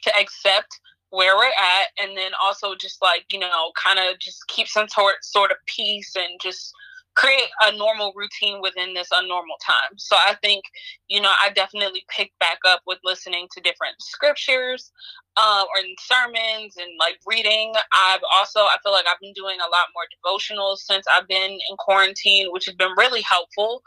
to 0.04 0.12
accept 0.20 0.80
where 1.10 1.38
we're 1.38 1.46
at 1.46 1.88
and 2.02 2.18
then 2.18 2.32
also 2.44 2.76
just 2.76 3.02
like, 3.02 3.26
you 3.32 3.40
know, 3.40 3.72
kind 3.82 4.00
of 4.00 4.20
just 4.20 4.46
keep 4.48 4.68
some 4.68 4.88
sort 4.88 5.24
sort 5.24 5.52
of 5.52 5.58
peace 5.66 6.16
and 6.16 6.40
just 6.42 6.74
create 7.16 7.50
a 7.64 7.72
normal 7.78 8.12
routine 8.16 8.62
within 8.62 8.94
this 8.94 9.08
unnormal 9.10 9.58
time. 9.66 9.98
So 9.98 10.18
I 10.18 10.36
think, 10.42 10.64
you 11.08 11.22
know, 11.22 11.32
I 11.44 11.50
definitely 11.50 12.04
picked 12.10 12.38
back 12.40 12.60
up 12.68 12.82
with 12.86 13.00
listening 13.04 13.48
to 13.54 13.62
different 13.62 13.96
scriptures 14.00 14.92
uh, 15.38 15.64
or 15.64 15.82
sermons 16.00 16.76
and 16.78 16.90
like 17.00 17.18
reading. 17.26 17.74
I've 17.94 18.22
also, 18.34 18.62
I 18.62 18.76
feel 18.84 18.92
like 18.92 19.06
I've 19.10 19.20
been 19.22 19.34
doing 19.34 19.58
a 19.60 19.72
lot 19.72 19.88
more 19.94 20.06
devotionals 20.12 20.80
since 20.80 21.06
I've 21.08 21.28
been 21.28 21.52
in 21.52 21.78
quarantine, 21.80 22.48
which 22.52 22.66
has 22.66 22.76
been 22.76 22.92
really 22.98 23.22
helpful. 23.22 23.82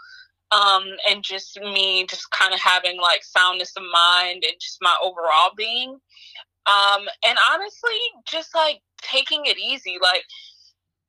Um, 0.51 0.85
and 1.11 1.23
just 1.23 1.61
me 1.61 2.07
just 2.07 2.31
kind 2.31 2.55
of 2.55 2.61
having 2.61 2.99
like 2.99 3.23
soundness 3.23 3.73
of 3.77 3.83
mind 3.93 4.45
and 4.49 4.57
just 4.59 4.79
my 4.81 4.97
overall 5.03 5.51
being. 5.55 5.91
Um, 6.65 7.07
and 7.27 7.39
honestly, 7.53 7.99
just 8.27 8.55
like 8.55 8.81
taking 9.03 9.45
it 9.45 9.59
easy. 9.59 9.99
Like, 10.01 10.25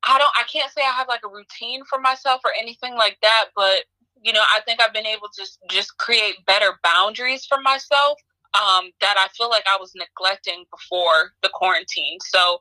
I 0.03 0.17
don't 0.17 0.31
I 0.39 0.43
can't 0.51 0.71
say 0.71 0.81
I 0.81 0.93
have 0.93 1.07
like 1.07 1.21
a 1.25 1.29
routine 1.29 1.83
for 1.89 1.99
myself 1.99 2.41
or 2.43 2.51
anything 2.59 2.95
like 2.95 3.17
that, 3.21 3.47
but 3.55 3.85
you 4.21 4.33
know, 4.33 4.43
I 4.55 4.61
think 4.61 4.81
I've 4.81 4.93
been 4.93 5.05
able 5.05 5.27
to 5.33 5.47
just, 5.69 5.97
create 5.97 6.45
better 6.45 6.79
boundaries 6.83 7.45
for 7.45 7.59
myself 7.61 8.19
um, 8.53 8.91
that 9.01 9.15
I 9.17 9.27
feel 9.37 9.49
like 9.49 9.63
I 9.67 9.77
was 9.79 9.93
neglecting 9.95 10.65
before 10.71 11.31
the 11.41 11.49
quarantine. 11.53 12.17
So 12.21 12.59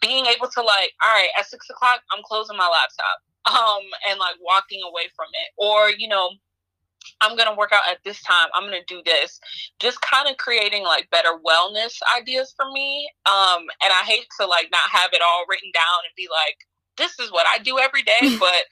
being 0.00 0.26
able 0.26 0.48
to 0.48 0.62
like, 0.62 0.92
all 1.02 1.14
right, 1.14 1.28
at 1.38 1.46
six 1.46 1.68
o'clock, 1.70 2.00
I'm 2.10 2.22
closing 2.24 2.56
my 2.56 2.68
laptop 2.68 3.18
um, 3.58 3.82
and 4.08 4.18
like 4.18 4.36
walking 4.40 4.80
away 4.82 5.08
from 5.14 5.26
it, 5.32 5.52
or 5.56 5.90
you 5.90 6.08
know, 6.08 6.30
I'm 7.20 7.36
gonna 7.36 7.56
work 7.56 7.72
out 7.72 7.82
at 7.90 7.98
this 8.04 8.22
time. 8.22 8.48
I'm 8.54 8.64
gonna 8.64 8.86
do 8.86 9.02
this. 9.04 9.40
Just 9.80 10.00
kind 10.02 10.28
of 10.28 10.36
creating 10.36 10.84
like 10.84 11.10
better 11.10 11.38
wellness 11.46 11.98
ideas 12.16 12.52
for 12.56 12.70
me. 12.72 13.08
Um, 13.26 13.62
and 13.82 13.92
I 13.92 14.02
hate 14.04 14.26
to 14.40 14.46
like 14.46 14.68
not 14.72 14.90
have 14.90 15.10
it 15.12 15.22
all 15.22 15.44
written 15.48 15.70
down 15.74 16.00
and 16.04 16.14
be 16.16 16.28
like, 16.30 16.56
this 16.96 17.18
is 17.18 17.32
what 17.32 17.46
I 17.46 17.58
do 17.58 17.78
every 17.78 18.02
day. 18.02 18.36
but 18.40 18.64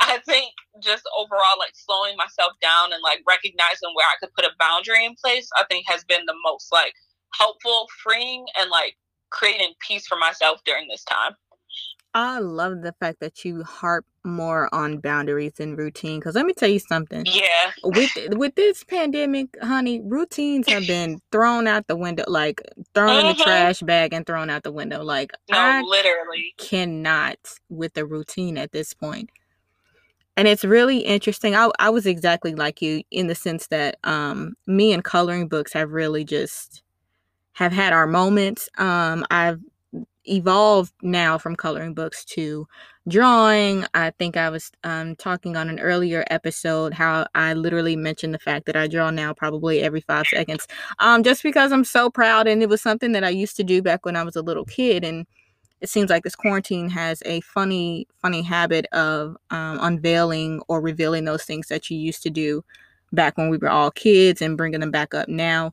I 0.00 0.18
think 0.26 0.52
just 0.82 1.04
overall 1.16 1.58
like 1.58 1.72
slowing 1.74 2.16
myself 2.16 2.52
down 2.60 2.92
and 2.92 3.02
like 3.02 3.20
recognizing 3.26 3.90
where 3.94 4.06
I 4.06 4.18
could 4.20 4.34
put 4.34 4.44
a 4.44 4.56
boundary 4.58 5.04
in 5.04 5.14
place, 5.22 5.48
I 5.56 5.64
think 5.64 5.86
has 5.88 6.04
been 6.04 6.26
the 6.26 6.36
most 6.44 6.72
like 6.72 6.94
helpful, 7.38 7.88
freeing, 8.02 8.44
and 8.58 8.70
like 8.70 8.96
creating 9.30 9.72
peace 9.86 10.06
for 10.06 10.18
myself 10.18 10.60
during 10.64 10.88
this 10.88 11.04
time. 11.04 11.32
I 12.14 12.38
love 12.38 12.82
the 12.82 12.94
fact 13.00 13.20
that 13.20 13.44
you 13.44 13.64
harp 13.64 14.06
more 14.24 14.72
on 14.74 14.98
boundaries 14.98 15.54
and 15.58 15.76
routine. 15.76 16.20
Because 16.20 16.36
let 16.36 16.46
me 16.46 16.52
tell 16.54 16.68
you 16.68 16.78
something. 16.78 17.24
Yeah. 17.26 17.72
With 17.82 18.10
with 18.36 18.54
this 18.54 18.84
pandemic, 18.84 19.48
honey, 19.60 20.00
routines 20.02 20.66
have 20.68 20.86
been 20.86 21.20
thrown 21.32 21.66
out 21.66 21.86
the 21.88 21.96
window, 21.96 22.24
like 22.28 22.62
thrown 22.94 23.18
in 23.20 23.26
the 23.26 23.34
Mhm. 23.34 23.42
trash 23.42 23.80
bag 23.80 24.12
and 24.14 24.24
thrown 24.26 24.48
out 24.48 24.62
the 24.62 24.72
window. 24.72 25.02
Like 25.02 25.32
No, 25.50 25.58
I 25.58 25.82
literally. 25.82 26.54
cannot 26.56 27.36
with 27.68 27.94
the 27.94 28.06
routine 28.06 28.56
at 28.58 28.72
this 28.72 28.94
point. 28.94 29.30
And 30.36 30.48
it's 30.48 30.64
really 30.64 30.98
interesting. 30.98 31.54
I 31.54 31.70
I 31.78 31.90
was 31.90 32.06
exactly 32.06 32.54
like 32.54 32.82
you 32.82 33.02
in 33.10 33.26
the 33.28 33.34
sense 33.34 33.68
that 33.68 33.96
um 34.04 34.54
me 34.66 34.92
and 34.92 35.04
coloring 35.04 35.48
books 35.48 35.72
have 35.72 35.90
really 35.92 36.24
just 36.24 36.82
have 37.54 37.72
had 37.72 37.92
our 37.92 38.06
moments. 38.06 38.68
Um 38.78 39.24
I've 39.30 39.60
evolved 40.26 40.92
now 41.02 41.38
from 41.38 41.56
coloring 41.56 41.94
books 41.94 42.24
to 42.24 42.66
drawing. 43.08 43.84
I 43.94 44.10
think 44.10 44.36
I 44.36 44.50
was 44.50 44.70
um 44.84 45.16
talking 45.16 45.56
on 45.56 45.68
an 45.68 45.80
earlier 45.80 46.24
episode 46.30 46.94
how 46.94 47.26
I 47.34 47.54
literally 47.54 47.96
mentioned 47.96 48.34
the 48.34 48.38
fact 48.38 48.66
that 48.66 48.76
I 48.76 48.86
draw 48.86 49.10
now 49.10 49.32
probably 49.34 49.82
every 49.82 50.00
5 50.00 50.26
seconds. 50.26 50.66
Um 50.98 51.22
just 51.22 51.42
because 51.42 51.72
I'm 51.72 51.84
so 51.84 52.10
proud 52.10 52.46
and 52.46 52.62
it 52.62 52.68
was 52.68 52.82
something 52.82 53.12
that 53.12 53.24
I 53.24 53.30
used 53.30 53.56
to 53.56 53.64
do 53.64 53.82
back 53.82 54.04
when 54.06 54.16
I 54.16 54.22
was 54.24 54.36
a 54.36 54.42
little 54.42 54.64
kid 54.64 55.04
and 55.04 55.26
it 55.80 55.90
seems 55.90 56.08
like 56.08 56.24
this 56.24 56.36
quarantine 56.36 56.88
has 56.88 57.22
a 57.26 57.40
funny 57.42 58.08
funny 58.22 58.40
habit 58.42 58.86
of 58.92 59.36
um, 59.50 59.78
unveiling 59.82 60.62
or 60.68 60.80
revealing 60.80 61.24
those 61.26 61.44
things 61.44 61.68
that 61.68 61.90
you 61.90 61.98
used 61.98 62.22
to 62.22 62.30
do 62.30 62.64
back 63.12 63.36
when 63.36 63.50
we 63.50 63.58
were 63.58 63.68
all 63.68 63.90
kids 63.90 64.40
and 64.40 64.56
bringing 64.56 64.80
them 64.80 64.90
back 64.90 65.12
up 65.12 65.28
now 65.28 65.72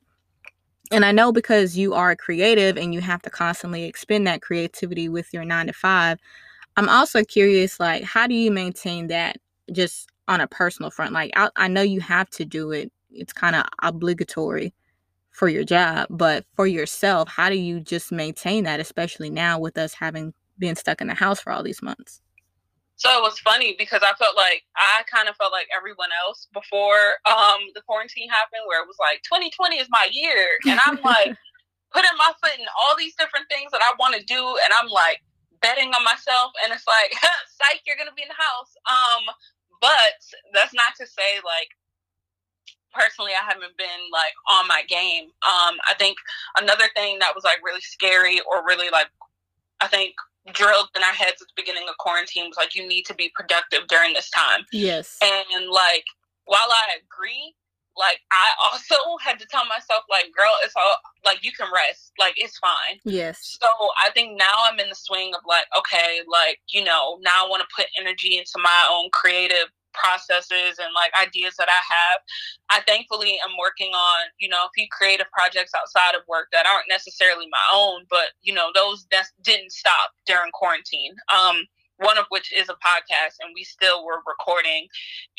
and 0.92 1.06
i 1.06 1.12
know 1.12 1.32
because 1.32 1.78
you 1.78 1.94
are 1.94 2.16
creative 2.16 2.78
and 2.78 2.94
you 2.94 3.02
have 3.02 3.22
to 3.22 3.30
constantly 3.30 3.84
expend 3.86 4.28
that 4.28 4.42
creativity 4.42 5.10
with 5.10 5.34
your 5.34 5.46
nine 5.46 5.68
to 5.68 5.74
five 5.74 6.20
i'm 6.78 6.90
also 6.90 7.24
curious 7.24 7.80
like 7.80 8.04
how 8.04 8.28
do 8.28 8.36
you 8.36 8.52
maintain 8.52 9.08
that 9.08 9.38
just 9.74 10.10
on 10.28 10.42
a 10.42 10.48
personal 10.48 10.92
front 10.92 11.14
like 11.14 11.32
i, 11.36 11.50
I 11.56 11.68
know 11.68 11.82
you 11.82 12.02
have 12.02 12.30
to 12.32 12.46
do 12.46 12.72
it 12.72 12.92
it's 13.12 13.34
kind 13.34 13.56
of 13.56 13.66
obligatory 13.84 14.74
for 15.32 15.50
your 15.50 15.64
job, 15.66 16.08
but 16.10 16.46
for 16.56 16.68
yourself, 16.68 17.30
how 17.30 17.50
do 17.50 17.58
you 17.58 17.80
just 17.82 18.12
maintain 18.12 18.66
that, 18.66 18.80
especially 18.80 19.30
now 19.30 19.60
with 19.60 19.78
us 19.78 19.94
having 19.96 20.34
been 20.60 20.76
stuck 20.76 21.02
in 21.02 21.08
the 21.08 21.16
house 21.16 21.42
for 21.42 21.52
all 21.52 21.64
these 21.64 21.82
months? 21.82 22.21
So 23.02 23.10
it 23.18 23.26
was 23.26 23.42
funny 23.42 23.74
because 23.82 24.06
I 24.06 24.14
felt 24.22 24.38
like 24.38 24.62
I 24.78 25.02
kind 25.10 25.26
of 25.26 25.34
felt 25.34 25.50
like 25.50 25.66
everyone 25.74 26.14
else 26.22 26.46
before 26.54 27.18
um, 27.26 27.74
the 27.74 27.82
quarantine 27.82 28.30
happened, 28.30 28.62
where 28.70 28.78
it 28.78 28.86
was 28.86 29.02
like 29.02 29.26
2020 29.26 29.82
is 29.82 29.90
my 29.90 30.06
year, 30.14 30.46
and 30.70 30.78
I'm 30.86 31.02
like 31.18 31.34
putting 31.90 32.14
my 32.22 32.30
foot 32.38 32.54
in 32.62 32.70
all 32.78 32.94
these 32.94 33.18
different 33.18 33.50
things 33.50 33.74
that 33.74 33.82
I 33.82 33.98
want 33.98 34.14
to 34.14 34.24
do, 34.30 34.38
and 34.38 34.70
I'm 34.70 34.86
like 34.86 35.18
betting 35.66 35.90
on 35.98 36.06
myself, 36.06 36.54
and 36.62 36.70
it's 36.70 36.86
like, 36.86 37.10
psych, 37.58 37.82
you're 37.90 37.98
gonna 37.98 38.14
be 38.14 38.22
in 38.22 38.30
the 38.30 38.38
house. 38.38 38.70
Um, 38.86 39.34
but 39.82 40.22
that's 40.54 40.78
not 40.78 40.94
to 41.02 41.10
say 41.10 41.42
like 41.42 41.74
personally 42.94 43.34
I 43.34 43.42
haven't 43.42 43.82
been 43.82 44.02
like 44.14 44.38
on 44.46 44.70
my 44.70 44.86
game. 44.86 45.34
Um, 45.42 45.82
I 45.90 45.98
think 45.98 46.22
another 46.54 46.86
thing 46.94 47.18
that 47.18 47.34
was 47.34 47.50
like 47.50 47.66
really 47.66 47.82
scary 47.82 48.46
or 48.46 48.62
really 48.62 48.94
like 48.94 49.10
I 49.82 49.90
think 49.90 50.14
drilled 50.54 50.90
in 50.96 51.04
our 51.04 51.14
heads 51.14 51.42
at 51.42 51.48
the 51.48 51.54
beginning 51.56 51.88
of 51.88 51.98
quarantine 51.98 52.48
was 52.48 52.58
like 52.58 52.76
you 52.76 52.88
need 52.88 53.06
to 53.06 53.14
be 53.14 53.32
productive 53.36 53.88
during 53.88 54.14
this 54.14 54.30
time. 54.32 54.66
Yes. 54.72 55.18
And 55.22 55.70
like 55.70 56.06
while 56.46 56.70
I 56.70 56.98
agree, 56.98 57.54
like 57.98 58.20
I 58.32 58.48
also 58.64 58.96
had 59.22 59.40
to 59.40 59.46
tell 59.48 59.66
myself 59.66 60.04
like 60.10 60.26
girl 60.38 60.54
it's 60.64 60.74
all 60.76 60.96
like 61.26 61.44
you 61.44 61.52
can 61.52 61.68
rest 61.74 62.12
like 62.20 62.34
it's 62.38 62.58
fine 62.58 63.00
yes 63.06 63.58
so 63.62 63.68
i 64.04 64.10
think 64.12 64.38
now 64.38 64.66
i'm 64.70 64.80
in 64.80 64.90
the 64.90 64.96
swing 64.96 65.34
of 65.36 65.42
like 65.48 65.66
okay 65.78 66.20
like 66.32 66.60
you 66.70 66.84
know 66.84 67.20
now 67.22 67.46
i 67.46 67.50
want 67.50 67.62
to 67.62 67.68
put 67.76 67.86
energy 68.00 68.38
into 68.38 68.58
my 68.58 68.88
own 68.92 69.10
creative 69.12 69.68
processes 69.94 70.80
and 70.80 70.94
like 70.96 71.12
ideas 71.22 71.56
that 71.58 71.70
I 71.70 71.82
have. 71.82 72.20
I 72.70 72.82
thankfully 72.88 73.40
am 73.44 73.56
working 73.60 73.92
on, 73.92 74.28
you 74.40 74.50
know, 74.50 74.66
a 74.66 74.74
few 74.76 74.88
creative 74.92 75.28
projects 75.32 75.72
outside 75.76 76.16
of 76.16 76.28
work 76.28 76.48
that 76.52 76.66
aren't 76.66 76.90
necessarily 76.90 77.46
my 77.52 77.66
own, 77.74 78.06
but 78.10 78.34
you 78.42 78.54
know, 78.54 78.72
those 78.74 79.06
that 79.12 79.28
didn't 79.44 79.72
stop 79.72 80.12
during 80.26 80.52
quarantine. 80.52 81.16
Um, 81.34 81.66
one 81.98 82.18
of 82.18 82.26
which 82.30 82.52
is 82.52 82.68
a 82.68 82.74
podcast 82.74 83.38
and 83.42 83.52
we 83.54 83.64
still 83.64 84.04
were 84.04 84.22
recording 84.26 84.88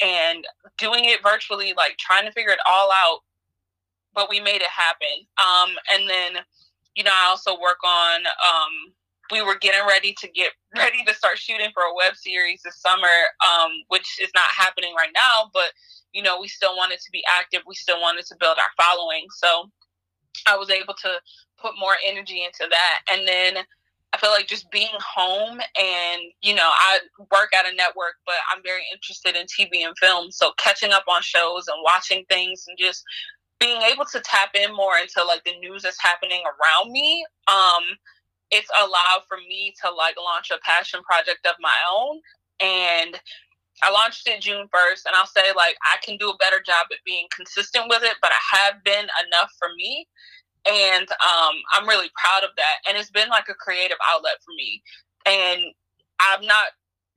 and 0.02 0.46
doing 0.78 1.04
it 1.06 1.22
virtually 1.22 1.74
like 1.76 1.96
trying 1.98 2.24
to 2.24 2.32
figure 2.32 2.52
it 2.52 2.60
all 2.68 2.88
out 3.04 3.20
but 4.14 4.30
we 4.30 4.38
made 4.40 4.62
it 4.62 4.70
happen 4.70 5.26
um, 5.42 5.70
and 5.92 6.08
then 6.08 6.42
you 6.94 7.02
know 7.02 7.10
i 7.12 7.26
also 7.28 7.58
work 7.60 7.78
on 7.84 8.20
um, 8.26 8.92
we 9.32 9.42
were 9.42 9.56
getting 9.58 9.86
ready 9.88 10.14
to 10.20 10.28
get 10.28 10.52
ready 10.76 11.02
to 11.06 11.14
start 11.14 11.38
shooting 11.38 11.70
for 11.74 11.82
a 11.82 11.94
web 11.96 12.14
series 12.14 12.60
this 12.64 12.80
summer 12.80 13.16
um, 13.42 13.70
which 13.88 14.20
is 14.20 14.30
not 14.34 14.46
happening 14.56 14.94
right 14.94 15.12
now 15.14 15.50
but 15.52 15.72
you 16.12 16.22
know 16.22 16.38
we 16.40 16.48
still 16.48 16.76
wanted 16.76 16.98
to 16.98 17.10
be 17.10 17.24
active. 17.38 17.62
We 17.66 17.74
still 17.74 18.00
wanted 18.00 18.26
to 18.26 18.36
build 18.38 18.58
our 18.58 18.84
following. 18.84 19.26
So 19.30 19.70
i 20.46 20.56
was 20.56 20.70
able 20.70 20.94
to 20.94 21.20
put 21.60 21.72
more 21.78 21.94
energy 22.06 22.44
into 22.44 22.68
that. 22.70 23.00
And 23.12 23.26
then 23.26 23.64
I 24.12 24.18
feel 24.18 24.30
like 24.30 24.46
just 24.46 24.70
being 24.70 24.88
home 24.98 25.60
and, 25.60 26.20
you 26.42 26.54
know, 26.54 26.68
I 26.68 26.98
work 27.30 27.48
at 27.54 27.70
a 27.70 27.74
network, 27.74 28.16
but 28.26 28.34
I'm 28.52 28.62
very 28.62 28.82
interested 28.92 29.36
in 29.36 29.46
TV 29.46 29.86
and 29.86 29.96
film. 29.98 30.30
So 30.30 30.52
catching 30.58 30.92
up 30.92 31.04
on 31.08 31.22
shows 31.22 31.68
and 31.68 31.78
watching 31.82 32.24
things 32.28 32.64
and 32.68 32.76
just 32.78 33.02
being 33.58 33.80
able 33.82 34.04
to 34.06 34.20
tap 34.20 34.50
in 34.54 34.74
more 34.74 34.94
into 35.00 35.24
like 35.26 35.44
the 35.44 35.56
news 35.60 35.82
that's 35.82 36.02
happening 36.02 36.42
around 36.44 36.92
me, 36.92 37.24
um, 37.48 37.84
it's 38.52 38.70
allowed 38.80 39.24
for 39.28 39.38
me 39.38 39.74
to 39.82 39.90
like 39.90 40.16
launch 40.22 40.52
a 40.52 40.60
passion 40.64 41.02
project 41.02 41.46
of 41.46 41.56
my 41.60 41.74
own. 41.90 42.20
And 42.60 43.20
I 43.82 43.90
launched 43.90 44.28
it 44.28 44.42
June 44.42 44.68
1st, 44.72 45.06
and 45.06 45.16
I'll 45.16 45.26
say 45.26 45.52
like 45.56 45.76
I 45.82 45.96
can 46.04 46.18
do 46.18 46.30
a 46.30 46.36
better 46.38 46.62
job 46.64 46.86
at 46.92 46.98
being 47.06 47.26
consistent 47.34 47.86
with 47.88 48.04
it, 48.04 48.16
but 48.22 48.32
I 48.32 48.58
have 48.58 48.84
been 48.84 49.08
enough 49.26 49.50
for 49.58 49.68
me 49.76 50.06
and 50.66 51.10
um, 51.10 51.54
I'm 51.74 51.88
really 51.88 52.10
proud 52.14 52.44
of 52.44 52.54
that. 52.56 52.76
And 52.88 52.96
it's 52.96 53.10
been 53.10 53.28
like 53.28 53.48
a 53.48 53.54
creative 53.54 53.98
outlet 54.06 54.38
for 54.44 54.54
me. 54.56 54.82
And 55.26 55.60
I'm 56.20 56.46
not, 56.46 56.68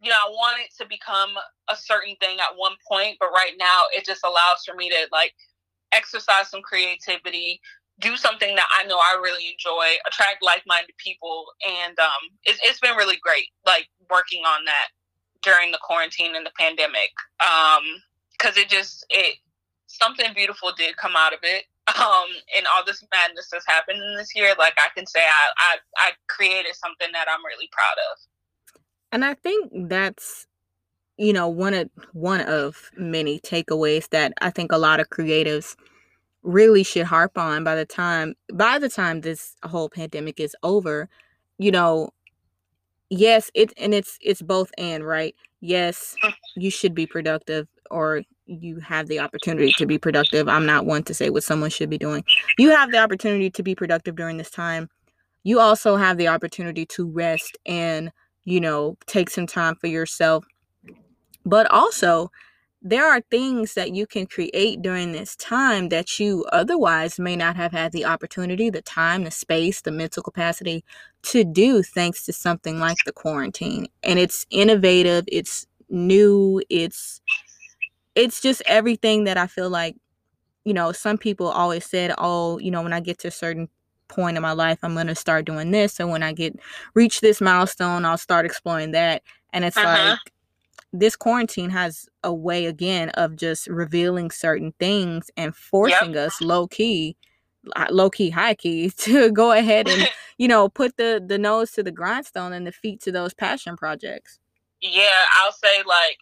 you 0.01 0.09
know, 0.09 0.15
I 0.15 0.29
want 0.31 0.59
it 0.61 0.71
to 0.81 0.89
become 0.89 1.31
a 1.69 1.75
certain 1.75 2.15
thing 2.19 2.39
at 2.39 2.57
one 2.57 2.73
point, 2.89 3.17
but 3.19 3.29
right 3.29 3.53
now 3.57 3.83
it 3.95 4.05
just 4.05 4.21
allows 4.25 4.63
for 4.65 4.75
me 4.75 4.89
to 4.89 5.07
like 5.11 5.33
exercise 5.91 6.49
some 6.49 6.61
creativity, 6.61 7.61
do 7.99 8.17
something 8.17 8.55
that 8.55 8.67
I 8.77 8.85
know 8.85 8.97
I 8.97 9.17
really 9.21 9.51
enjoy, 9.51 9.95
attract 10.07 10.43
like-minded 10.43 10.95
people, 10.97 11.45
and 11.67 11.97
um, 11.99 12.29
it's, 12.43 12.59
it's 12.63 12.79
been 12.79 12.95
really 12.95 13.17
great, 13.21 13.47
like 13.65 13.87
working 14.09 14.43
on 14.43 14.65
that 14.65 14.89
during 15.41 15.71
the 15.71 15.79
quarantine 15.81 16.35
and 16.35 16.45
the 16.45 16.51
pandemic, 16.59 17.11
because 17.39 18.57
um, 18.57 18.61
it 18.61 18.67
just 18.67 19.05
it 19.09 19.37
something 19.87 20.33
beautiful 20.35 20.71
did 20.77 20.97
come 20.97 21.13
out 21.15 21.33
of 21.33 21.39
it 21.43 21.65
um 21.99 22.27
and 22.57 22.65
all 22.67 22.83
this 22.85 23.03
madness 23.13 23.47
that's 23.51 23.65
happened 23.67 23.99
this 24.17 24.35
year 24.35 24.53
like 24.57 24.73
i 24.77 24.89
can 24.95 25.05
say 25.05 25.19
I, 25.21 25.49
I 25.57 25.77
i 25.97 26.11
created 26.27 26.75
something 26.75 27.07
that 27.13 27.27
i'm 27.29 27.45
really 27.45 27.69
proud 27.71 27.95
of. 28.11 28.17
And 29.11 29.23
i 29.23 29.35
think 29.35 29.71
that's 29.87 30.47
you 31.17 31.31
know 31.31 31.47
one 31.47 31.73
of 31.73 31.89
one 32.13 32.41
of 32.41 32.89
many 32.97 33.39
takeaways 33.39 34.09
that 34.09 34.33
i 34.41 34.49
think 34.49 34.71
a 34.71 34.77
lot 34.77 34.99
of 34.99 35.09
creatives 35.09 35.75
really 36.45 36.83
should 36.83 37.05
harp 37.05 37.37
on 37.37 37.63
by 37.63 37.75
the 37.75 37.85
time 37.85 38.35
by 38.53 38.77
the 38.79 38.89
time 38.89 39.21
this 39.21 39.55
whole 39.63 39.89
pandemic 39.89 40.39
is 40.39 40.55
over 40.63 41.09
you 41.57 41.71
know 41.71 42.09
yes 43.09 43.49
it 43.55 43.73
and 43.77 43.93
it's 43.93 44.17
it's 44.21 44.41
both 44.41 44.69
and 44.77 45.05
right 45.05 45.35
yes 45.61 46.15
you 46.55 46.69
should 46.69 46.93
be 46.93 47.07
productive 47.07 47.67
or 47.89 48.21
you 48.45 48.79
have 48.79 49.07
the 49.07 49.19
opportunity 49.19 49.71
to 49.77 49.85
be 49.85 49.97
productive. 49.97 50.47
I'm 50.47 50.65
not 50.65 50.85
one 50.85 51.03
to 51.03 51.13
say 51.13 51.29
what 51.29 51.43
someone 51.43 51.69
should 51.69 51.89
be 51.89 51.97
doing. 51.97 52.23
You 52.57 52.69
have 52.71 52.91
the 52.91 52.99
opportunity 52.99 53.49
to 53.49 53.63
be 53.63 53.75
productive 53.75 54.15
during 54.15 54.37
this 54.37 54.51
time. 54.51 54.89
You 55.43 55.59
also 55.59 55.95
have 55.95 56.17
the 56.17 56.27
opportunity 56.27 56.85
to 56.87 57.09
rest 57.09 57.57
and, 57.65 58.11
you 58.43 58.59
know, 58.59 58.97
take 59.07 59.29
some 59.29 59.47
time 59.47 59.75
for 59.75 59.87
yourself. 59.87 60.45
But 61.45 61.69
also, 61.71 62.31
there 62.87 63.07
are 63.07 63.19
things 63.31 63.73
that 63.73 63.95
you 63.95 64.05
can 64.05 64.27
create 64.27 64.79
during 64.83 65.11
this 65.11 65.35
time 65.37 65.89
that 65.89 66.19
you 66.19 66.45
otherwise 66.53 67.17
may 67.17 67.35
not 67.35 67.55
have 67.55 67.71
had 67.71 67.91
the 67.91 68.05
opportunity, 68.05 68.69
the 68.69 68.83
time, 68.83 69.23
the 69.23 69.31
space, 69.31 69.81
the 69.81 69.91
mental 69.91 70.21
capacity 70.21 70.85
to 71.23 71.43
do 71.43 71.81
thanks 71.81 72.23
to 72.23 72.31
something 72.31 72.79
like 72.79 72.97
the 73.03 73.11
quarantine. 73.11 73.87
And 74.03 74.19
it's 74.19 74.45
innovative, 74.51 75.25
it's 75.27 75.65
new, 75.89 76.61
it's 76.69 77.21
it's 78.13 78.39
just 78.39 78.61
everything 78.67 79.23
that 79.23 79.35
I 79.35 79.47
feel 79.47 79.69
like, 79.71 79.95
you 80.63 80.73
know, 80.73 80.91
some 80.91 81.17
people 81.17 81.47
always 81.47 81.87
said, 81.87 82.13
oh, 82.19 82.59
you 82.59 82.69
know, 82.69 82.83
when 82.83 82.93
I 82.93 82.99
get 82.99 83.17
to 83.19 83.29
a 83.29 83.31
certain 83.31 83.67
point 84.09 84.37
in 84.37 84.43
my 84.43 84.51
life, 84.51 84.77
I'm 84.83 84.93
going 84.93 85.07
to 85.07 85.15
start 85.15 85.45
doing 85.45 85.71
this. 85.71 85.99
And 85.99 86.11
when 86.11 86.21
I 86.21 86.33
get 86.33 86.59
reach 86.93 87.21
this 87.21 87.41
milestone, 87.41 88.05
I'll 88.05 88.19
start 88.19 88.45
exploring 88.45 88.91
that. 88.91 89.23
And 89.53 89.65
it's 89.65 89.75
uh-huh. 89.75 90.09
like 90.11 90.34
this 90.99 91.15
quarantine 91.15 91.69
has 91.69 92.07
a 92.23 92.33
way 92.33 92.65
again 92.65 93.09
of 93.11 93.35
just 93.35 93.67
revealing 93.67 94.31
certain 94.31 94.73
things 94.79 95.29
and 95.37 95.55
forcing 95.55 96.13
yep. 96.13 96.27
us 96.27 96.41
low 96.41 96.67
key 96.67 97.15
low 97.89 98.09
key 98.09 98.29
high 98.29 98.53
key 98.53 98.89
to 98.97 99.31
go 99.31 99.51
ahead 99.51 99.87
and 99.87 100.09
you 100.37 100.47
know 100.47 100.69
put 100.69 100.97
the 100.97 101.23
the 101.25 101.37
nose 101.37 101.71
to 101.71 101.83
the 101.83 101.91
grindstone 101.91 102.53
and 102.53 102.65
the 102.65 102.71
feet 102.71 103.01
to 103.01 103.11
those 103.11 103.33
passion 103.33 103.75
projects 103.75 104.39
yeah 104.81 105.23
i'll 105.41 105.51
say 105.51 105.77
like 105.85 106.17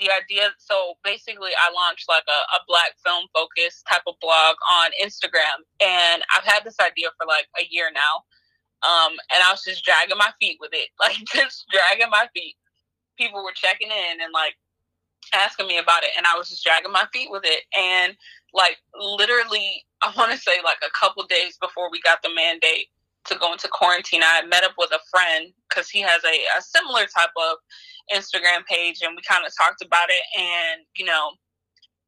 the 0.00 0.10
idea 0.10 0.50
so 0.58 0.94
basically 1.04 1.50
i 1.66 1.72
launched 1.72 2.08
like 2.08 2.24
a, 2.28 2.56
a 2.56 2.60
black 2.66 2.92
film 3.04 3.26
focus 3.34 3.82
type 3.90 4.02
of 4.06 4.14
blog 4.20 4.56
on 4.72 4.90
instagram 5.02 5.62
and 5.80 6.22
i've 6.36 6.44
had 6.44 6.64
this 6.64 6.78
idea 6.80 7.08
for 7.18 7.26
like 7.26 7.46
a 7.60 7.66
year 7.70 7.90
now 7.94 8.22
um, 8.82 9.12
and 9.32 9.42
i 9.42 9.50
was 9.50 9.62
just 9.62 9.84
dragging 9.84 10.18
my 10.18 10.30
feet 10.40 10.58
with 10.60 10.70
it 10.72 10.88
like 11.00 11.16
just 11.32 11.66
dragging 11.70 12.10
my 12.10 12.26
feet 12.34 12.56
people 13.16 13.42
were 13.42 13.52
checking 13.54 13.88
in 13.88 14.20
and 14.20 14.32
like 14.32 14.54
asking 15.32 15.66
me 15.66 15.78
about 15.78 16.02
it 16.02 16.10
and 16.16 16.26
i 16.26 16.36
was 16.36 16.48
just 16.48 16.62
dragging 16.62 16.92
my 16.92 17.06
feet 17.12 17.30
with 17.30 17.42
it 17.44 17.62
and 17.76 18.14
like 18.52 18.76
literally 18.94 19.82
i 20.02 20.12
want 20.16 20.30
to 20.30 20.38
say 20.38 20.60
like 20.62 20.78
a 20.86 20.92
couple 20.98 21.24
days 21.24 21.56
before 21.60 21.90
we 21.90 22.00
got 22.02 22.18
the 22.22 22.30
mandate 22.34 22.88
to 23.26 23.38
go 23.38 23.52
into 23.52 23.68
quarantine, 23.68 24.22
I 24.22 24.44
met 24.46 24.64
up 24.64 24.74
with 24.78 24.90
a 24.92 25.00
friend 25.10 25.52
because 25.68 25.88
he 25.88 26.00
has 26.00 26.22
a, 26.24 26.36
a 26.58 26.62
similar 26.62 27.06
type 27.06 27.32
of 27.36 27.56
Instagram 28.12 28.64
page, 28.66 29.00
and 29.02 29.16
we 29.16 29.22
kind 29.22 29.46
of 29.46 29.52
talked 29.56 29.82
about 29.82 30.08
it. 30.08 30.40
And 30.40 30.82
you 30.96 31.04
know, 31.04 31.32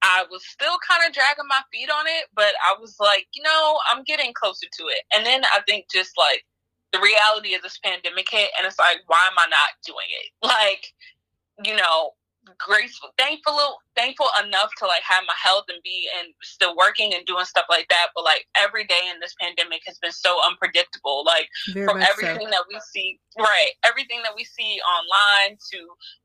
I 0.02 0.24
was 0.30 0.46
still 0.46 0.76
kind 0.86 1.02
of 1.06 1.14
dragging 1.14 1.48
my 1.48 1.60
feet 1.72 1.90
on 1.90 2.06
it, 2.06 2.26
but 2.34 2.52
I 2.64 2.78
was 2.80 2.96
like, 3.00 3.26
you 3.34 3.42
know, 3.42 3.78
I'm 3.90 4.04
getting 4.04 4.32
closer 4.34 4.66
to 4.66 4.82
it. 4.88 5.02
And 5.14 5.24
then 5.24 5.42
I 5.44 5.60
think 5.66 5.86
just 5.92 6.12
like 6.18 6.44
the 6.92 7.00
reality 7.00 7.54
of 7.54 7.62
this 7.62 7.78
pandemic 7.78 8.28
hit, 8.30 8.50
and 8.56 8.66
it's 8.66 8.78
like, 8.78 8.98
why 9.06 9.22
am 9.30 9.38
I 9.38 9.48
not 9.50 9.76
doing 9.84 10.08
it? 10.10 10.32
Like, 10.46 10.86
you 11.64 11.76
know, 11.76 12.12
grateful, 12.58 13.10
thankful, 13.18 13.78
thankful 13.96 14.28
enough 14.44 14.70
to 14.78 14.86
like 14.86 15.02
have 15.02 15.24
my 15.26 15.34
health 15.42 15.64
and 15.68 15.82
be 15.82 16.08
and 16.18 16.32
still 16.42 16.76
working 16.76 17.14
and 17.14 17.26
doing 17.26 17.44
stuff 17.44 17.66
like 17.68 17.86
that. 17.90 18.08
But 18.14 18.24
like 18.24 18.46
every 18.56 18.84
day 18.84 19.00
in 19.12 19.18
this 19.20 19.34
pandemic 19.40 19.82
has 19.86 19.98
been 19.98 20.12
so 20.12 20.38
unpredictable. 20.46 21.24
Like 21.24 21.48
Very 21.72 21.86
from 21.86 22.00
everything 22.02 22.46
so. 22.46 22.50
that 22.50 22.64
we 22.68 22.78
see, 22.92 23.18
right? 23.38 23.70
Everything 23.84 24.22
that 24.22 24.34
we 24.36 24.44
see 24.44 24.78
online 24.86 25.58
to 25.72 25.78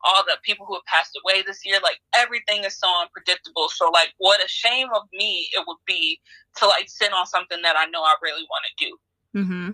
all 0.06 0.24
the 0.26 0.38
people 0.44 0.66
who 0.66 0.76
have 0.76 0.86
passed 0.86 1.18
away 1.24 1.44
this 1.46 1.66
year, 1.66 1.80
like 1.82 1.98
everything 2.16 2.64
is 2.64 2.78
so 2.78 2.88
unpredictable. 3.02 3.70
So 3.70 3.90
like, 3.90 4.14
what 4.18 4.44
a 4.44 4.48
shame 4.48 4.88
of 4.96 5.04
me 5.14 5.50
it 5.54 5.64
would 5.68 5.82
be 5.88 6.20
to 6.58 6.66
like 6.68 6.90
sit 6.90 7.14
on 7.14 7.26
something 7.26 7.62
that 7.64 7.76
I 7.78 7.86
know 7.86 8.02
I 8.04 8.16
really 8.22 8.46
want 8.50 8.66
to 8.70 8.86
do. 8.86 8.98
Mm-hmm. 9.34 9.70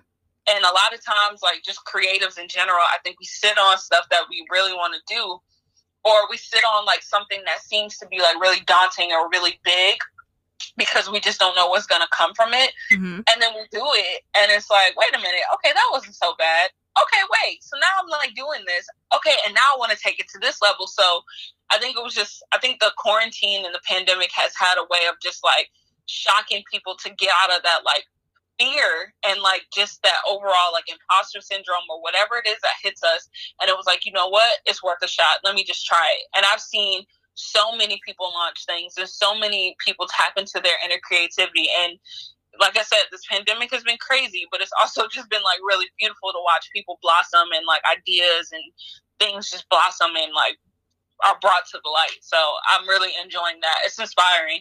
And 0.48 0.64
a 0.64 0.72
lot 0.72 0.94
of 0.94 1.04
times, 1.04 1.40
like 1.42 1.62
just 1.64 1.80
creatives 1.84 2.38
in 2.38 2.48
general, 2.48 2.80
I 2.80 2.98
think 3.04 3.18
we 3.20 3.26
sit 3.26 3.58
on 3.58 3.78
stuff 3.78 4.06
that 4.10 4.22
we 4.30 4.46
really 4.50 4.72
want 4.72 4.94
to 4.94 5.14
do 5.14 5.40
or 6.04 6.28
we 6.30 6.36
sit 6.36 6.64
on 6.64 6.86
like 6.86 7.02
something 7.02 7.40
that 7.44 7.60
seems 7.62 7.98
to 7.98 8.06
be 8.06 8.18
like 8.20 8.40
really 8.40 8.60
daunting 8.66 9.12
or 9.12 9.28
really 9.30 9.60
big 9.64 9.98
because 10.76 11.10
we 11.10 11.20
just 11.20 11.38
don't 11.38 11.54
know 11.54 11.68
what's 11.68 11.86
going 11.86 12.02
to 12.02 12.08
come 12.16 12.34
from 12.34 12.54
it. 12.54 12.70
Mm-hmm. 12.92 13.20
And 13.28 13.42
then 13.42 13.52
we 13.54 13.66
do 13.70 13.84
it 13.94 14.22
and 14.36 14.50
it's 14.50 14.70
like, 14.70 14.96
wait 14.96 15.14
a 15.14 15.18
minute, 15.18 15.46
okay, 15.54 15.72
that 15.72 15.88
wasn't 15.92 16.14
so 16.14 16.34
bad. 16.38 16.70
Okay, 16.96 17.22
wait. 17.44 17.62
So 17.62 17.76
now 17.78 18.02
I'm 18.02 18.08
like 18.08 18.34
doing 18.34 18.62
this. 18.66 18.86
Okay, 19.14 19.34
and 19.46 19.54
now 19.54 19.74
I 19.74 19.78
want 19.78 19.92
to 19.92 19.98
take 19.98 20.18
it 20.18 20.26
to 20.34 20.38
this 20.40 20.60
level. 20.62 20.86
So 20.86 21.22
I 21.70 21.78
think 21.78 21.96
it 21.96 22.02
was 22.02 22.14
just 22.14 22.42
I 22.52 22.58
think 22.58 22.80
the 22.80 22.92
quarantine 22.96 23.64
and 23.64 23.74
the 23.74 23.82
pandemic 23.86 24.30
has 24.34 24.52
had 24.56 24.78
a 24.78 24.86
way 24.90 25.06
of 25.08 25.14
just 25.22 25.44
like 25.44 25.70
shocking 26.06 26.64
people 26.72 26.96
to 26.96 27.10
get 27.10 27.30
out 27.44 27.54
of 27.54 27.62
that 27.62 27.80
like 27.84 28.04
fear 28.58 29.14
and 29.26 29.40
like 29.40 29.62
just 29.72 30.02
that 30.02 30.20
overall 30.28 30.72
like 30.72 30.84
imposter 30.88 31.40
syndrome 31.40 31.86
or 31.90 32.02
whatever 32.02 32.36
it 32.36 32.48
is 32.48 32.58
that 32.62 32.82
hits 32.82 33.02
us. 33.02 33.28
And 33.60 33.68
it 33.68 33.76
was 33.76 33.86
like, 33.86 34.04
you 34.04 34.12
know 34.12 34.28
what? 34.28 34.58
It's 34.66 34.82
worth 34.82 35.02
a 35.02 35.08
shot. 35.08 35.40
Let 35.44 35.54
me 35.54 35.64
just 35.64 35.86
try 35.86 36.12
it. 36.18 36.26
And 36.36 36.44
I've 36.52 36.60
seen 36.60 37.04
so 37.34 37.70
many 37.76 38.00
people 38.04 38.30
launch 38.34 38.66
things 38.66 38.94
and 38.98 39.08
so 39.08 39.38
many 39.38 39.76
people 39.84 40.06
tap 40.10 40.34
into 40.36 40.60
their 40.62 40.74
inner 40.84 41.00
creativity. 41.02 41.68
And 41.84 41.98
like 42.60 42.76
I 42.76 42.82
said, 42.82 43.06
this 43.10 43.22
pandemic 43.30 43.72
has 43.72 43.84
been 43.84 43.98
crazy, 44.00 44.44
but 44.50 44.60
it's 44.60 44.74
also 44.80 45.06
just 45.12 45.30
been 45.30 45.42
like 45.42 45.60
really 45.62 45.86
beautiful 45.98 46.32
to 46.32 46.42
watch 46.44 46.68
people 46.74 46.98
blossom 47.02 47.48
and 47.54 47.64
like 47.66 47.82
ideas 47.90 48.50
and 48.52 48.64
things 49.18 49.50
just 49.50 49.68
blossom 49.68 50.10
and 50.16 50.32
like 50.34 50.58
are 51.24 51.38
brought 51.40 51.66
to 51.70 51.78
the 51.82 51.90
light. 51.90 52.18
So 52.22 52.38
I'm 52.70 52.86
really 52.88 53.10
enjoying 53.22 53.58
that. 53.62 53.78
It's 53.86 53.98
inspiring. 53.98 54.60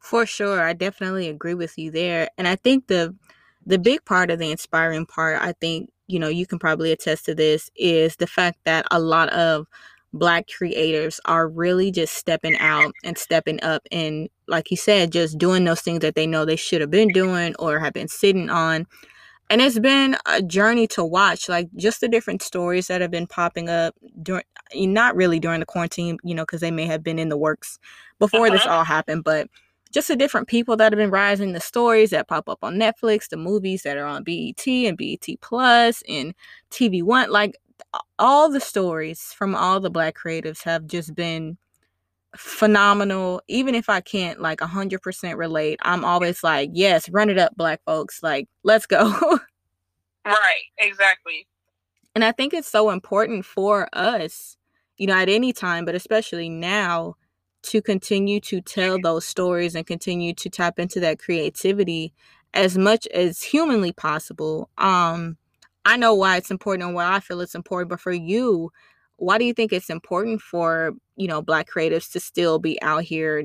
For 0.00 0.26
sure, 0.26 0.62
I 0.62 0.72
definitely 0.72 1.28
agree 1.28 1.54
with 1.54 1.76
you 1.76 1.90
there, 1.90 2.28
and 2.38 2.46
I 2.48 2.56
think 2.56 2.86
the 2.86 3.14
the 3.66 3.78
big 3.78 4.04
part 4.06 4.30
of 4.30 4.38
the 4.38 4.50
inspiring 4.50 5.04
part, 5.04 5.42
I 5.42 5.52
think 5.52 5.90
you 6.06 6.18
know 6.18 6.28
you 6.28 6.46
can 6.46 6.58
probably 6.58 6.92
attest 6.92 7.26
to 7.26 7.34
this, 7.34 7.70
is 7.76 8.16
the 8.16 8.26
fact 8.26 8.58
that 8.64 8.86
a 8.90 8.98
lot 9.00 9.28
of 9.30 9.66
black 10.12 10.48
creators 10.48 11.20
are 11.26 11.48
really 11.48 11.90
just 11.90 12.14
stepping 12.14 12.56
out 12.58 12.92
and 13.04 13.18
stepping 13.18 13.62
up 13.62 13.82
and 13.92 14.28
like 14.46 14.70
you 14.70 14.76
said 14.76 15.12
just 15.12 15.36
doing 15.36 15.64
those 15.64 15.82
things 15.82 16.00
that 16.00 16.14
they 16.14 16.26
know 16.26 16.44
they 16.44 16.56
should 16.56 16.80
have 16.80 16.90
been 16.90 17.08
doing 17.08 17.54
or 17.58 17.78
have 17.78 17.92
been 17.92 18.08
sitting 18.08 18.48
on 18.48 18.86
and 19.50 19.60
it's 19.60 19.78
been 19.78 20.16
a 20.24 20.40
journey 20.40 20.86
to 20.86 21.04
watch 21.04 21.46
like 21.46 21.68
just 21.76 22.00
the 22.00 22.08
different 22.08 22.42
stories 22.42 22.86
that 22.86 23.02
have 23.02 23.10
been 23.10 23.26
popping 23.26 23.68
up 23.68 23.94
during 24.22 24.44
not 24.74 25.14
really 25.14 25.38
during 25.38 25.60
the 25.60 25.66
quarantine 25.66 26.16
you 26.24 26.34
know 26.34 26.42
because 26.42 26.62
they 26.62 26.70
may 26.70 26.86
have 26.86 27.02
been 27.02 27.18
in 27.18 27.28
the 27.28 27.36
works 27.36 27.78
before 28.18 28.46
uh-huh. 28.46 28.56
this 28.56 28.66
all 28.66 28.84
happened 28.84 29.22
but 29.22 29.46
just 29.92 30.08
the 30.08 30.16
different 30.16 30.48
people 30.48 30.76
that 30.76 30.92
have 30.92 30.98
been 30.98 31.10
rising 31.10 31.52
the 31.52 31.60
stories 31.60 32.10
that 32.10 32.28
pop 32.28 32.48
up 32.48 32.58
on 32.62 32.74
netflix 32.74 33.28
the 33.28 33.36
movies 33.36 33.82
that 33.82 33.96
are 33.96 34.06
on 34.06 34.22
bet 34.22 34.66
and 34.66 34.96
bet 34.96 35.26
plus 35.40 36.02
and 36.08 36.34
tv 36.70 37.02
one 37.02 37.30
like 37.30 37.56
all 38.18 38.50
the 38.50 38.60
stories 38.60 39.32
from 39.32 39.54
all 39.54 39.80
the 39.80 39.90
black 39.90 40.16
creatives 40.16 40.62
have 40.62 40.86
just 40.86 41.14
been 41.14 41.56
phenomenal. 42.36 43.40
Even 43.48 43.74
if 43.74 43.88
i 43.88 44.00
can't 44.00 44.40
like 44.40 44.58
100% 44.60 45.36
relate 45.36 45.78
i'm 45.82 46.04
always 46.04 46.42
like 46.42 46.70
yes 46.72 47.08
run 47.08 47.30
it 47.30 47.38
up 47.38 47.54
black 47.56 47.80
folks 47.84 48.22
like 48.22 48.48
let's 48.62 48.86
go. 48.86 49.38
Right 50.26 50.64
exactly. 50.76 51.46
And 52.14 52.22
i 52.22 52.32
think 52.32 52.52
it's 52.52 52.68
so 52.68 52.90
important 52.90 53.46
for 53.46 53.88
us 53.94 54.58
you 54.98 55.06
know 55.06 55.14
at 55.14 55.30
any 55.30 55.54
time 55.54 55.86
but 55.86 55.94
especially 55.94 56.50
now 56.50 57.14
to 57.68 57.82
continue 57.82 58.40
to 58.40 58.60
tell 58.60 58.98
those 59.00 59.26
stories 59.26 59.74
and 59.74 59.86
continue 59.86 60.32
to 60.34 60.48
tap 60.48 60.78
into 60.78 61.00
that 61.00 61.18
creativity 61.18 62.12
as 62.54 62.78
much 62.78 63.06
as 63.08 63.42
humanly 63.42 63.92
possible 63.92 64.70
um 64.78 65.36
i 65.84 65.96
know 65.96 66.14
why 66.14 66.36
it's 66.36 66.50
important 66.50 66.86
and 66.86 66.94
why 66.94 67.14
i 67.14 67.20
feel 67.20 67.40
it's 67.40 67.54
important 67.54 67.90
but 67.90 68.00
for 68.00 68.12
you 68.12 68.70
why 69.16 69.36
do 69.36 69.44
you 69.44 69.52
think 69.52 69.72
it's 69.72 69.90
important 69.90 70.40
for 70.40 70.92
you 71.16 71.28
know 71.28 71.42
black 71.42 71.68
creatives 71.68 72.10
to 72.10 72.20
still 72.20 72.58
be 72.58 72.80
out 72.82 73.02
here 73.02 73.44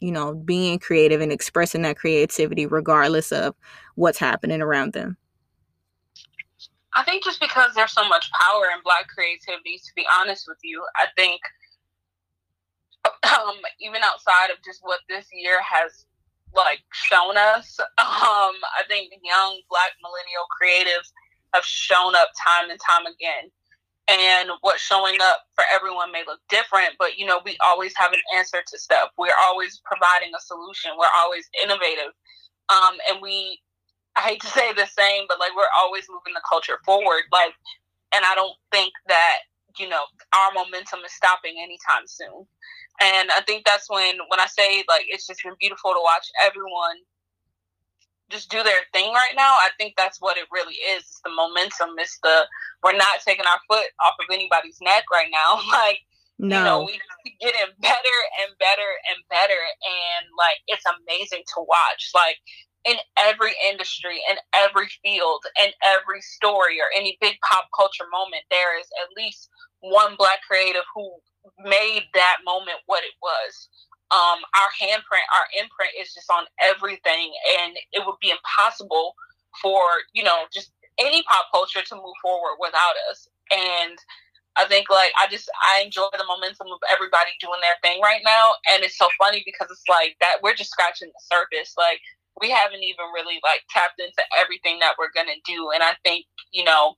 you 0.00 0.12
know 0.12 0.34
being 0.34 0.78
creative 0.78 1.20
and 1.20 1.32
expressing 1.32 1.82
that 1.82 1.96
creativity 1.96 2.66
regardless 2.66 3.32
of 3.32 3.54
what's 3.94 4.18
happening 4.18 4.60
around 4.60 4.92
them? 4.92 5.16
I 6.94 7.04
think 7.04 7.24
just 7.24 7.40
because 7.40 7.72
there's 7.74 7.92
so 7.92 8.06
much 8.06 8.30
power 8.38 8.64
in 8.74 8.82
black 8.84 9.06
creativity 9.08 9.78
to 9.78 9.92
be 9.96 10.04
honest 10.20 10.44
with 10.46 10.58
you 10.62 10.84
i 10.96 11.06
think 11.16 11.40
um, 13.38 13.56
even 13.80 14.02
outside 14.02 14.50
of 14.50 14.62
just 14.64 14.80
what 14.82 15.00
this 15.08 15.26
year 15.32 15.60
has 15.62 16.06
like 16.54 16.80
shown 16.92 17.36
us. 17.36 17.78
Um, 18.22 18.54
i 18.78 18.86
think 18.88 19.10
young 19.24 19.60
black 19.68 19.92
millennial 20.02 20.46
creatives 20.52 21.10
have 21.54 21.64
shown 21.64 22.14
up 22.14 22.28
time 22.38 22.70
and 22.70 22.78
time 22.78 23.06
again. 23.06 23.50
And 24.08 24.50
what's 24.60 24.82
showing 24.82 25.16
up 25.22 25.46
for 25.54 25.64
everyone 25.74 26.12
may 26.12 26.22
look 26.26 26.40
different 26.48 26.94
but 26.98 27.18
you 27.18 27.26
know 27.26 27.40
we 27.44 27.56
always 27.64 27.92
have 27.96 28.12
an 28.12 28.20
answer 28.36 28.58
to 28.64 28.78
stuff. 28.78 29.10
We're 29.18 29.38
always 29.42 29.80
providing 29.84 30.32
a 30.36 30.40
solution. 30.40 30.92
We're 30.98 31.14
always 31.18 31.48
innovative. 31.62 32.12
Um, 32.68 32.98
and 33.10 33.22
we 33.22 33.60
i 34.16 34.20
hate 34.20 34.40
to 34.42 34.48
say 34.48 34.72
the 34.72 34.86
same 34.86 35.24
but 35.28 35.40
like 35.40 35.54
we're 35.56 35.72
always 35.78 36.04
moving 36.08 36.34
the 36.34 36.42
culture 36.48 36.78
forward. 36.84 37.22
Like 37.32 37.54
and 38.14 38.24
i 38.24 38.34
don't 38.34 38.56
think 38.70 38.92
that 39.08 39.38
you 39.78 39.88
know 39.88 40.02
our 40.34 40.50
momentum 40.54 41.00
is 41.04 41.12
stopping 41.12 41.54
anytime 41.62 42.06
soon 42.06 42.46
and 43.00 43.30
i 43.32 43.40
think 43.46 43.64
that's 43.64 43.88
when 43.88 44.16
when 44.28 44.40
i 44.40 44.46
say 44.46 44.84
like 44.88 45.04
it's 45.08 45.26
just 45.26 45.42
been 45.42 45.54
beautiful 45.60 45.92
to 45.92 46.00
watch 46.02 46.28
everyone 46.44 46.96
just 48.32 48.50
do 48.50 48.62
their 48.64 48.88
thing 48.92 49.12
right 49.12 49.36
now. 49.36 49.60
I 49.60 49.68
think 49.78 49.94
that's 49.96 50.18
what 50.18 50.38
it 50.38 50.48
really 50.50 50.74
is. 50.96 51.04
It's 51.04 51.20
the 51.22 51.30
momentum. 51.30 51.94
It's 51.98 52.18
the 52.24 52.48
we're 52.82 52.96
not 52.96 53.20
taking 53.24 53.44
our 53.44 53.60
foot 53.68 53.92
off 54.00 54.16
of 54.18 54.26
anybody's 54.32 54.80
neck 54.80 55.04
right 55.12 55.28
now. 55.30 55.60
Like 55.70 56.00
no. 56.38 56.58
you 56.58 56.64
know, 56.64 56.80
we 57.24 57.36
getting 57.40 57.70
better 57.78 58.18
and 58.42 58.50
better 58.58 58.90
and 59.06 59.20
better, 59.30 59.60
and 59.60 60.24
like 60.34 60.58
it's 60.66 60.82
amazing 60.88 61.44
to 61.54 61.60
watch. 61.62 62.10
Like 62.14 62.40
in 62.84 62.96
every 63.18 63.52
industry, 63.70 64.20
in 64.30 64.36
every 64.54 64.88
field, 65.02 65.44
in 65.62 65.70
every 65.84 66.20
story 66.20 66.80
or 66.80 66.86
any 66.96 67.16
big 67.20 67.36
pop 67.48 67.68
culture 67.76 68.04
moment, 68.10 68.42
there 68.50 68.78
is 68.78 68.86
at 69.02 69.08
least 69.16 69.48
one 69.80 70.14
black 70.18 70.38
creative 70.48 70.82
who 70.94 71.12
made 71.64 72.04
that 72.14 72.38
moment 72.44 72.78
what 72.86 73.02
it 73.04 73.14
was 73.22 73.68
um, 74.12 74.44
our 74.60 74.68
handprint, 74.76 75.24
our 75.32 75.48
imprint 75.56 75.96
is 75.98 76.12
just 76.12 76.30
on 76.30 76.44
everything, 76.60 77.32
and 77.60 77.72
it 77.92 78.04
would 78.04 78.20
be 78.20 78.30
impossible 78.30 79.14
for 79.60 79.80
you 80.12 80.22
know 80.22 80.44
just 80.52 80.72
any 81.00 81.22
pop 81.24 81.48
culture 81.52 81.80
to 81.80 81.94
move 81.96 82.16
forward 82.20 82.56
without 82.60 82.96
us. 83.10 83.28
And 83.50 83.96
I 84.56 84.66
think 84.68 84.90
like 84.90 85.12
I 85.16 85.26
just 85.28 85.48
I 85.56 85.80
enjoy 85.80 86.12
the 86.12 86.28
momentum 86.28 86.68
of 86.68 86.80
everybody 86.92 87.32
doing 87.40 87.60
their 87.64 87.80
thing 87.80 88.02
right 88.02 88.20
now, 88.24 88.52
and 88.68 88.84
it's 88.84 88.98
so 88.98 89.08
funny 89.18 89.42
because 89.46 89.68
it's 89.72 89.88
like 89.88 90.16
that 90.20 90.44
we're 90.44 90.54
just 90.54 90.70
scratching 90.70 91.08
the 91.08 91.24
surface. 91.24 91.72
Like 91.78 92.00
we 92.40 92.50
haven't 92.50 92.82
even 92.82 93.06
really 93.14 93.38
like 93.42 93.62
tapped 93.70 94.00
into 94.00 94.22
everything 94.38 94.78
that 94.80 94.94
we're 94.98 95.12
gonna 95.14 95.38
do, 95.44 95.70
and 95.74 95.82
I 95.82 95.94
think 96.04 96.26
you 96.52 96.64
know 96.64 96.94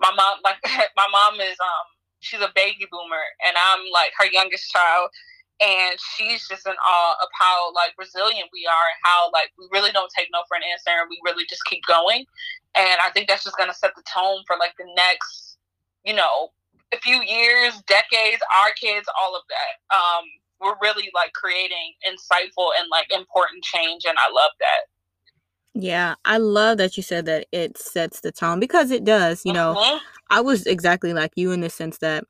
my 0.00 0.10
mom 0.14 0.40
like 0.44 0.58
my 0.96 1.08
mom 1.10 1.40
is 1.40 1.56
um 1.60 1.86
she's 2.20 2.40
a 2.40 2.52
baby 2.54 2.86
boomer, 2.90 3.24
and 3.46 3.56
I'm 3.56 3.84
like 3.92 4.12
her 4.18 4.26
youngest 4.30 4.70
child 4.70 5.10
and 5.62 5.94
she's 6.16 6.48
just 6.48 6.66
in 6.66 6.74
awe 6.74 7.14
of 7.22 7.28
how 7.38 7.72
like 7.74 7.94
resilient 7.96 8.50
we 8.52 8.66
are 8.66 8.86
and 8.90 9.00
how 9.04 9.30
like 9.32 9.54
we 9.56 9.68
really 9.70 9.92
don't 9.92 10.10
take 10.10 10.26
no 10.32 10.42
for 10.48 10.56
an 10.56 10.66
answer 10.66 10.90
and 10.90 11.06
we 11.08 11.16
really 11.24 11.46
just 11.48 11.64
keep 11.66 11.80
going 11.86 12.26
and 12.74 12.98
i 13.06 13.10
think 13.14 13.28
that's 13.28 13.44
just 13.44 13.56
to 13.56 13.72
set 13.72 13.94
the 13.94 14.02
tone 14.12 14.42
for 14.48 14.56
like 14.58 14.74
the 14.78 14.84
next 14.96 15.58
you 16.04 16.12
know 16.12 16.50
a 16.94 17.00
few 17.00 17.22
years 17.22 17.74
decades 17.86 18.42
our 18.42 18.72
kids 18.78 19.06
all 19.20 19.34
of 19.34 19.42
that. 19.50 19.74
Um 19.94 20.24
we're 20.64 20.80
really 20.82 21.10
like 21.14 21.32
creating 21.34 21.92
insightful 22.08 22.70
and 22.80 22.88
like 22.90 23.06
important 23.12 23.62
change 23.62 24.02
and 24.06 24.16
i 24.18 24.32
love 24.32 24.50
that 24.58 24.88
yeah, 25.74 26.14
I 26.24 26.38
love 26.38 26.78
that 26.78 26.96
you 26.96 27.02
said 27.02 27.26
that 27.26 27.48
it 27.50 27.76
sets 27.76 28.20
the 28.20 28.30
tone 28.30 28.60
because 28.60 28.92
it 28.92 29.02
does. 29.04 29.42
You 29.44 29.52
know, 29.52 29.74
mm-hmm. 29.76 29.98
I 30.30 30.40
was 30.40 30.66
exactly 30.66 31.12
like 31.12 31.32
you 31.34 31.50
in 31.50 31.62
the 31.62 31.70
sense 31.70 31.98
that 31.98 32.24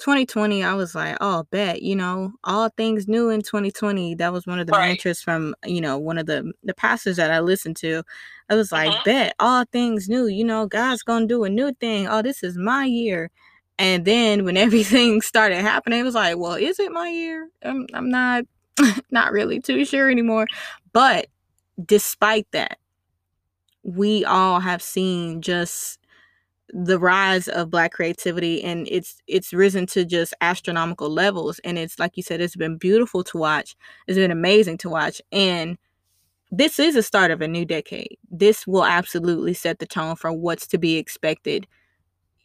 2020, 0.00 0.62
I 0.62 0.74
was 0.74 0.94
like, 0.94 1.16
oh, 1.20 1.44
bet, 1.50 1.80
you 1.80 1.96
know, 1.96 2.32
all 2.44 2.68
things 2.76 3.08
new 3.08 3.30
in 3.30 3.40
2020. 3.40 4.16
That 4.16 4.34
was 4.34 4.46
one 4.46 4.58
of 4.58 4.66
the 4.66 4.72
right. 4.72 4.88
mantras 4.88 5.22
from, 5.22 5.54
you 5.64 5.80
know, 5.80 5.96
one 5.96 6.18
of 6.18 6.26
the 6.26 6.52
the 6.62 6.74
pastors 6.74 7.16
that 7.16 7.30
I 7.30 7.40
listened 7.40 7.76
to. 7.76 8.02
I 8.50 8.54
was 8.54 8.70
like, 8.70 8.90
mm-hmm. 8.90 9.04
bet, 9.04 9.34
all 9.38 9.64
things 9.72 10.08
new, 10.08 10.26
you 10.26 10.44
know, 10.44 10.66
God's 10.66 11.02
gonna 11.02 11.26
do 11.26 11.44
a 11.44 11.48
new 11.48 11.72
thing. 11.80 12.06
Oh, 12.06 12.20
this 12.20 12.42
is 12.42 12.58
my 12.58 12.84
year. 12.84 13.30
And 13.80 14.04
then 14.04 14.44
when 14.44 14.56
everything 14.56 15.22
started 15.22 15.62
happening, 15.62 16.00
it 16.00 16.04
was 16.04 16.14
like, 16.14 16.36
well, 16.36 16.54
is 16.54 16.78
it 16.78 16.92
my 16.92 17.08
year? 17.08 17.48
I'm, 17.62 17.86
I'm 17.92 18.10
not 18.10 18.44
not 19.10 19.32
really 19.32 19.60
too 19.60 19.84
sure 19.84 20.08
anymore. 20.08 20.46
But 20.92 21.26
despite 21.84 22.46
that, 22.52 22.78
we 23.82 24.24
all 24.24 24.60
have 24.60 24.82
seen 24.82 25.40
just 25.40 25.98
the 26.72 26.98
rise 26.98 27.48
of 27.48 27.70
black 27.70 27.92
creativity 27.92 28.62
and 28.62 28.86
it's 28.88 29.20
it's 29.26 29.52
risen 29.52 29.86
to 29.86 30.04
just 30.04 30.32
astronomical 30.40 31.10
levels 31.10 31.58
and 31.64 31.76
it's 31.76 31.98
like 31.98 32.16
you 32.16 32.22
said 32.22 32.40
it's 32.40 32.54
been 32.54 32.76
beautiful 32.76 33.24
to 33.24 33.38
watch 33.38 33.74
it's 34.06 34.16
been 34.16 34.30
amazing 34.30 34.78
to 34.78 34.88
watch 34.88 35.20
and 35.32 35.76
this 36.52 36.78
is 36.78 36.94
a 36.94 37.02
start 37.02 37.32
of 37.32 37.40
a 37.40 37.48
new 37.48 37.64
decade 37.64 38.16
this 38.30 38.68
will 38.68 38.84
absolutely 38.84 39.52
set 39.52 39.80
the 39.80 39.86
tone 39.86 40.14
for 40.14 40.32
what's 40.32 40.68
to 40.68 40.78
be 40.78 40.96
expected 40.96 41.66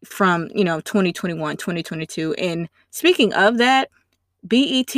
from 0.03 0.49
you 0.53 0.63
know 0.63 0.79
2021 0.81 1.57
2022 1.57 2.33
and 2.35 2.69
speaking 2.91 3.33
of 3.33 3.57
that 3.57 3.89
bet 4.43 4.95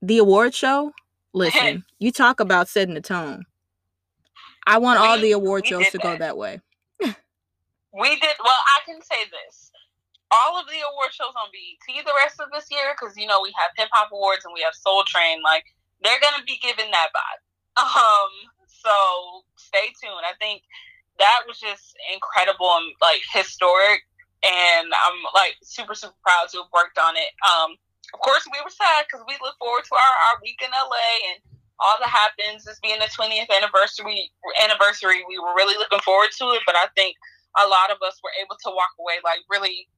the 0.00 0.18
award 0.18 0.54
show 0.54 0.92
listen 1.34 1.84
you 1.98 2.10
talk 2.10 2.40
about 2.40 2.68
setting 2.68 2.94
the 2.94 3.00
tone 3.00 3.44
i 4.66 4.78
want 4.78 4.98
all 4.98 5.18
the 5.18 5.32
award 5.32 5.66
shows 5.66 5.88
to 5.90 5.98
go 5.98 6.16
that 6.16 6.36
way 6.36 6.60
we 7.98 8.14
did 8.20 8.36
well. 8.38 8.62
I 8.76 8.80
can 8.86 9.02
say 9.02 9.26
this: 9.26 9.72
all 10.30 10.60
of 10.60 10.66
the 10.66 10.78
award 10.78 11.12
shows 11.12 11.34
on 11.34 11.50
BET 11.50 12.04
the 12.04 12.16
rest 12.22 12.40
of 12.40 12.48
this 12.52 12.70
year, 12.70 12.94
because 12.94 13.16
you 13.16 13.26
know 13.26 13.40
we 13.42 13.52
have 13.58 13.74
Hip 13.76 13.88
Hop 13.92 14.12
Awards 14.12 14.44
and 14.44 14.54
we 14.54 14.62
have 14.62 14.74
Soul 14.74 15.04
Train. 15.04 15.42
Like 15.42 15.64
they're 16.02 16.20
gonna 16.20 16.44
be 16.46 16.58
given 16.62 16.90
that 16.90 17.10
vibe. 17.10 17.42
Um, 17.78 18.32
so 18.66 19.44
stay 19.54 19.94
tuned. 20.02 20.26
I 20.26 20.34
think 20.40 20.62
that 21.18 21.42
was 21.46 21.58
just 21.58 21.96
incredible 22.12 22.70
and 22.78 22.94
like 23.00 23.22
historic, 23.32 24.06
and 24.42 24.86
I'm 24.86 25.18
like 25.34 25.58
super 25.62 25.94
super 25.94 26.16
proud 26.22 26.48
to 26.52 26.64
have 26.64 26.72
worked 26.72 26.98
on 26.98 27.16
it. 27.16 27.30
Um, 27.44 27.76
of 28.14 28.20
course 28.20 28.46
we 28.48 28.58
were 28.64 28.72
sad 28.72 29.04
because 29.04 29.24
we 29.28 29.36
look 29.42 29.58
forward 29.60 29.84
to 29.84 29.94
our, 29.94 30.14
our 30.32 30.36
week 30.40 30.60
in 30.64 30.72
LA 30.72 31.34
and 31.34 31.38
all 31.78 31.96
that 32.00 32.10
happens. 32.10 32.64
This 32.64 32.80
being 32.80 32.98
the 32.98 33.10
20th 33.10 33.50
anniversary 33.52 34.32
anniversary, 34.62 35.22
we 35.28 35.38
were 35.38 35.54
really 35.54 35.76
looking 35.76 36.00
forward 36.00 36.30
to 36.38 36.44
it. 36.56 36.62
But 36.66 36.74
I 36.74 36.88
think 36.96 37.16
a 37.56 37.66
lot 37.68 37.90
of 37.90 37.98
us 38.02 38.18
were 38.22 38.34
able 38.40 38.56
to 38.64 38.70
walk 38.74 38.94
away 38.98 39.20
like 39.24 39.42
really 39.50 39.88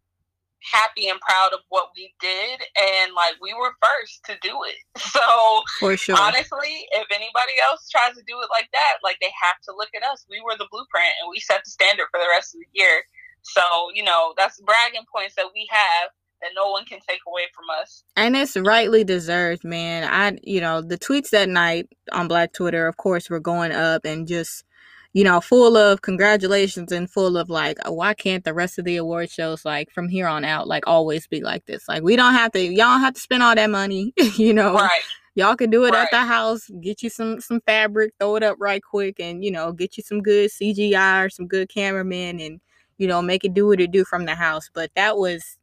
happy 0.60 1.08
and 1.08 1.20
proud 1.20 1.52
of 1.52 1.60
what 1.68 1.90
we 1.96 2.12
did 2.20 2.60
and 2.76 3.12
like 3.14 3.34
we 3.40 3.54
were 3.54 3.72
first 3.80 4.24
to 4.24 4.36
do 4.42 4.62
it. 4.64 4.76
So 5.10 5.62
for 5.80 5.96
sure. 5.96 6.16
honestly 6.18 6.86
if 6.92 7.06
anybody 7.10 7.56
else 7.68 7.88
tries 7.88 8.14
to 8.14 8.22
do 8.26 8.38
it 8.40 8.48
like 8.52 8.68
that 8.72 9.02
like 9.02 9.16
they 9.20 9.32
have 9.42 9.60
to 9.64 9.72
look 9.76 9.90
at 9.96 10.04
us. 10.04 10.24
We 10.28 10.40
were 10.40 10.56
the 10.56 10.68
blueprint 10.70 11.12
and 11.20 11.30
we 11.30 11.40
set 11.40 11.62
the 11.64 11.70
standard 11.70 12.06
for 12.12 12.20
the 12.20 12.30
rest 12.30 12.54
of 12.54 12.60
the 12.60 12.70
year. 12.72 13.02
So 13.42 13.62
you 13.94 14.04
know 14.04 14.34
that's 14.36 14.60
bragging 14.60 15.08
points 15.12 15.34
that 15.36 15.48
we 15.54 15.66
have 15.70 16.10
that 16.42 16.50
no 16.56 16.70
one 16.70 16.84
can 16.84 17.00
take 17.06 17.20
away 17.26 17.42
from 17.54 17.64
us. 17.80 18.02
And 18.16 18.36
it's 18.36 18.56
rightly 18.56 19.04
deserved 19.04 19.64
man. 19.64 20.04
I 20.04 20.38
you 20.42 20.60
know 20.60 20.80
the 20.80 20.98
tweets 20.98 21.30
that 21.30 21.48
night 21.48 21.88
on 22.12 22.28
black 22.28 22.52
twitter 22.52 22.86
of 22.86 22.96
course 22.96 23.30
were 23.30 23.40
going 23.40 23.72
up 23.72 24.04
and 24.04 24.26
just 24.26 24.64
you 25.12 25.24
know, 25.24 25.40
full 25.40 25.76
of 25.76 26.02
congratulations 26.02 26.92
and 26.92 27.10
full 27.10 27.36
of 27.36 27.50
like, 27.50 27.78
oh, 27.84 27.92
why 27.92 28.14
can't 28.14 28.44
the 28.44 28.54
rest 28.54 28.78
of 28.78 28.84
the 28.84 28.96
award 28.96 29.30
shows 29.30 29.64
like 29.64 29.90
from 29.90 30.08
here 30.08 30.28
on 30.28 30.44
out 30.44 30.68
like 30.68 30.86
always 30.86 31.26
be 31.26 31.42
like 31.42 31.66
this? 31.66 31.88
Like 31.88 32.02
we 32.02 32.16
don't 32.16 32.34
have 32.34 32.52
to, 32.52 32.60
y'all 32.60 32.76
don't 32.76 33.00
have 33.00 33.14
to 33.14 33.20
spend 33.20 33.42
all 33.42 33.54
that 33.54 33.70
money, 33.70 34.12
you 34.36 34.54
know. 34.54 34.74
Right. 34.74 35.00
Y'all 35.34 35.56
can 35.56 35.70
do 35.70 35.84
it 35.84 35.92
right. 35.92 36.02
at 36.02 36.10
the 36.10 36.20
house. 36.20 36.68
Get 36.80 37.02
you 37.02 37.08
some 37.08 37.40
some 37.40 37.60
fabric, 37.60 38.12
throw 38.18 38.36
it 38.36 38.42
up 38.42 38.56
right 38.58 38.82
quick, 38.82 39.20
and 39.20 39.44
you 39.44 39.50
know, 39.50 39.72
get 39.72 39.96
you 39.96 40.02
some 40.02 40.22
good 40.22 40.50
CGI 40.50 41.26
or 41.26 41.30
some 41.30 41.46
good 41.46 41.68
cameramen, 41.68 42.40
and 42.40 42.60
you 42.98 43.06
know, 43.06 43.22
make 43.22 43.44
it 43.44 43.54
do 43.54 43.68
what 43.68 43.80
it 43.80 43.92
do 43.92 44.04
from 44.04 44.26
the 44.26 44.34
house. 44.34 44.70
But 44.72 44.90
that 44.96 45.16
was 45.16 45.56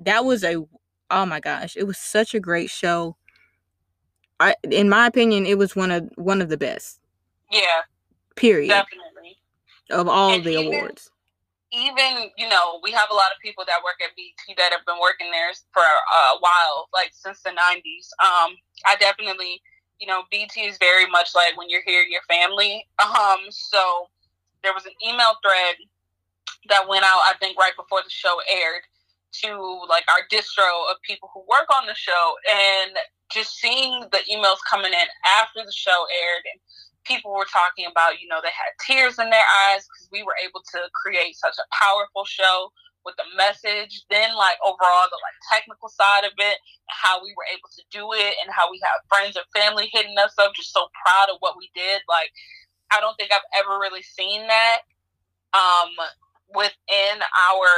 that 0.00 0.24
was 0.24 0.42
a 0.42 0.56
oh 1.10 1.26
my 1.26 1.40
gosh, 1.40 1.76
it 1.76 1.86
was 1.86 1.98
such 1.98 2.34
a 2.34 2.40
great 2.40 2.70
show. 2.70 3.16
I, 4.40 4.56
in 4.68 4.88
my 4.88 5.06
opinion, 5.06 5.46
it 5.46 5.58
was 5.58 5.76
one 5.76 5.90
of 5.90 6.08
one 6.16 6.40
of 6.40 6.48
the 6.48 6.56
best. 6.56 7.00
Yeah, 7.52 7.82
Period. 8.36 8.68
Definitely. 8.68 9.38
Of 9.90 10.08
all 10.08 10.30
and 10.30 10.44
the 10.44 10.58
even, 10.58 10.74
awards. 10.74 11.10
Even, 11.72 12.30
you 12.36 12.48
know, 12.48 12.80
we 12.82 12.90
have 12.92 13.08
a 13.10 13.14
lot 13.14 13.30
of 13.34 13.42
people 13.42 13.64
that 13.66 13.82
work 13.84 14.00
at 14.02 14.14
BET 14.16 14.56
that 14.56 14.72
have 14.72 14.84
been 14.86 15.00
working 15.00 15.30
there 15.30 15.52
for 15.72 15.82
a 15.82 16.38
while, 16.40 16.88
like 16.94 17.10
since 17.12 17.42
the 17.42 17.50
90s. 17.50 18.08
Um, 18.22 18.56
I 18.86 18.96
definitely, 18.98 19.60
you 20.00 20.06
know, 20.06 20.22
BET 20.30 20.56
is 20.56 20.78
very 20.78 21.06
much 21.06 21.30
like 21.34 21.56
when 21.56 21.68
you're 21.68 21.84
here, 21.84 22.02
your 22.02 22.22
family. 22.28 22.86
Um, 23.04 23.46
so 23.50 24.08
there 24.62 24.72
was 24.72 24.86
an 24.86 24.92
email 25.06 25.34
thread 25.42 25.76
that 26.68 26.88
went 26.88 27.04
out, 27.04 27.20
I 27.28 27.34
think, 27.38 27.58
right 27.58 27.76
before 27.76 28.00
the 28.02 28.10
show 28.10 28.40
aired 28.50 28.82
to 29.42 29.86
like 29.88 30.04
our 30.08 30.26
distro 30.30 30.90
of 30.90 30.96
people 31.02 31.28
who 31.34 31.40
work 31.40 31.66
on 31.74 31.86
the 31.86 31.94
show 31.94 32.34
and 32.50 32.92
just 33.30 33.58
seeing 33.58 34.06
the 34.12 34.18
emails 34.32 34.58
coming 34.68 34.92
in 34.92 35.08
after 35.40 35.64
the 35.64 35.72
show 35.72 36.06
aired 36.22 36.44
and 36.52 36.60
people 37.04 37.32
were 37.32 37.48
talking 37.48 37.86
about, 37.86 38.20
you 38.20 38.28
know, 38.28 38.40
they 38.42 38.52
had 38.52 38.72
tears 38.80 39.18
in 39.18 39.30
their 39.30 39.48
eyes 39.68 39.84
because 39.84 40.08
we 40.12 40.22
were 40.22 40.36
able 40.42 40.60
to 40.60 40.80
create 40.92 41.36
such 41.36 41.56
a 41.60 41.68
powerful 41.72 42.24
show 42.24 42.72
with 43.04 43.14
the 43.16 43.28
message. 43.36 44.04
Then, 44.10 44.34
like 44.36 44.56
overall, 44.64 45.08
the 45.12 45.20
like 45.20 45.38
technical 45.52 45.88
side 45.88 46.24
of 46.24 46.32
it, 46.38 46.58
how 46.88 47.22
we 47.22 47.32
were 47.36 47.48
able 47.52 47.68
to 47.68 47.82
do 47.92 48.12
it, 48.12 48.34
and 48.42 48.48
how 48.50 48.70
we 48.70 48.80
have 48.82 49.04
friends 49.08 49.36
and 49.36 49.46
family 49.54 49.88
hitting 49.92 50.16
us 50.18 50.32
up, 50.40 50.52
just 50.56 50.72
so 50.72 50.88
proud 51.04 51.28
of 51.30 51.36
what 51.40 51.56
we 51.56 51.70
did. 51.74 52.00
Like, 52.08 52.32
I 52.90 53.00
don't 53.00 53.14
think 53.16 53.32
I've 53.32 53.46
ever 53.56 53.78
really 53.78 54.02
seen 54.02 54.46
that 54.48 54.80
um, 55.52 55.92
within 56.54 57.20
our 57.20 57.68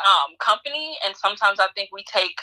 um, 0.00 0.36
company, 0.38 0.96
and 1.04 1.16
sometimes 1.16 1.60
I 1.60 1.68
think 1.74 1.90
we 1.92 2.04
take 2.04 2.36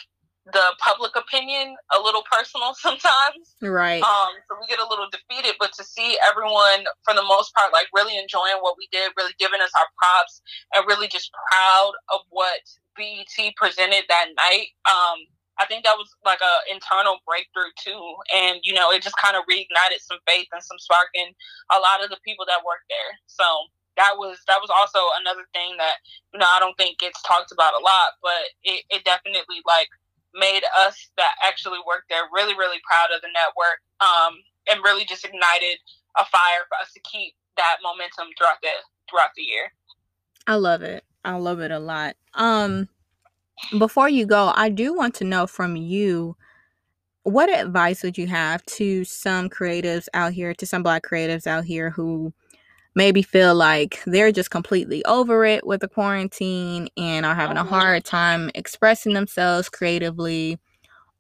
the 0.54 0.76
public 0.80 1.16
opinion 1.16 1.76
a 1.96 2.00
little 2.00 2.24
personal 2.30 2.74
sometimes. 2.80 3.56
Right. 3.62 4.02
Um, 4.02 4.32
so 4.48 4.56
we 4.60 4.68
get 4.68 4.80
a 4.80 4.88
little 4.88 5.08
defeated, 5.12 5.56
but 5.60 5.74
to 5.74 5.84
see 5.84 6.18
everyone 6.24 6.86
for 7.04 7.14
the 7.14 7.24
most 7.24 7.54
part 7.54 7.74
like 7.74 7.88
really 7.94 8.18
enjoying 8.18 8.60
what 8.62 8.76
we 8.78 8.88
did, 8.92 9.12
really 9.18 9.36
giving 9.40 9.62
us 9.62 9.72
our 9.76 9.88
props 10.00 10.42
and 10.76 10.86
really 10.88 11.08
just 11.08 11.32
proud 11.52 11.94
of 12.14 12.22
what 12.30 12.64
BET 12.96 13.36
presented 13.56 14.04
that 14.10 14.28
night. 14.36 14.72
Um, 14.88 15.28
I 15.58 15.66
think 15.66 15.84
that 15.86 15.98
was 15.98 16.14
like 16.24 16.42
a 16.42 16.56
internal 16.70 17.18
breakthrough 17.26 17.74
too. 17.82 18.02
And, 18.30 18.62
you 18.62 18.74
know, 18.74 18.94
it 18.94 19.02
just 19.02 19.18
kind 19.18 19.36
of 19.36 19.44
reignited 19.50 20.06
some 20.06 20.22
faith 20.30 20.48
and 20.54 20.62
some 20.62 20.78
spark 20.78 21.10
in 21.18 21.34
a 21.74 21.82
lot 21.82 22.04
of 22.04 22.14
the 22.14 22.22
people 22.24 22.46
that 22.46 22.62
work 22.62 22.86
there. 22.90 23.12
So 23.26 23.44
that 23.98 24.22
was 24.22 24.38
that 24.46 24.62
was 24.62 24.70
also 24.70 25.02
another 25.18 25.50
thing 25.58 25.74
that, 25.82 25.98
you 26.32 26.38
know, 26.38 26.46
I 26.46 26.62
don't 26.62 26.78
think 26.78 27.02
gets 27.02 27.18
talked 27.26 27.52
about 27.52 27.74
a 27.74 27.82
lot, 27.82 28.22
but 28.22 28.54
it, 28.62 28.86
it 28.94 29.02
definitely 29.04 29.66
like 29.66 29.90
made 30.38 30.62
us 30.78 31.10
that 31.18 31.34
actually 31.44 31.80
worked 31.86 32.10
there 32.10 32.24
really, 32.32 32.56
really 32.56 32.80
proud 32.88 33.10
of 33.16 33.22
the 33.22 33.30
network 33.34 33.82
um, 34.00 34.38
and 34.70 34.84
really 34.84 35.06
just 35.06 35.26
ignited 35.26 35.78
a 36.18 36.26
fire 36.26 36.66
for 36.70 36.78
us 36.82 36.94
to 36.94 37.00
keep 37.02 37.34
that 37.58 37.78
momentum 37.84 38.28
throughout 38.38 38.62
the 38.62 38.70
throughout 39.10 39.30
the 39.36 39.44
year. 39.44 39.72
I 40.46 40.56
love 40.56 40.82
it. 40.82 41.04
I 41.26 41.36
love 41.36 41.60
it 41.60 41.72
a 41.72 41.80
lot. 41.80 42.16
Um, 42.36 42.88
before 43.78 44.10
you 44.10 44.26
go, 44.26 44.54
I 44.56 44.70
do 44.70 44.94
want 44.94 45.16
to 45.16 45.24
know 45.24 45.48
from 45.48 45.76
you 45.76 46.36
what 47.24 47.50
advice 47.50 48.04
would 48.04 48.18
you 48.18 48.28
have 48.28 48.64
to 48.66 49.04
some 49.04 49.50
creatives 49.50 50.08
out 50.14 50.32
here, 50.32 50.54
to 50.54 50.66
some 50.66 50.84
black 50.84 51.04
creatives 51.04 51.48
out 51.48 51.66
here 51.66 51.90
who 51.90 52.34
maybe 52.98 53.22
feel 53.22 53.54
like 53.54 54.02
they're 54.08 54.32
just 54.32 54.50
completely 54.50 55.06
over 55.06 55.46
it 55.46 55.68
with 55.68 55.82
the 55.82 55.88
quarantine 55.88 56.90
and 56.98 57.28
are 57.28 57.36
having 57.36 57.56
a 57.56 57.60
mm-hmm. 57.60 57.70
hard 57.70 58.04
time 58.04 58.50
expressing 58.56 59.14
themselves 59.14 59.70
creatively 59.70 60.58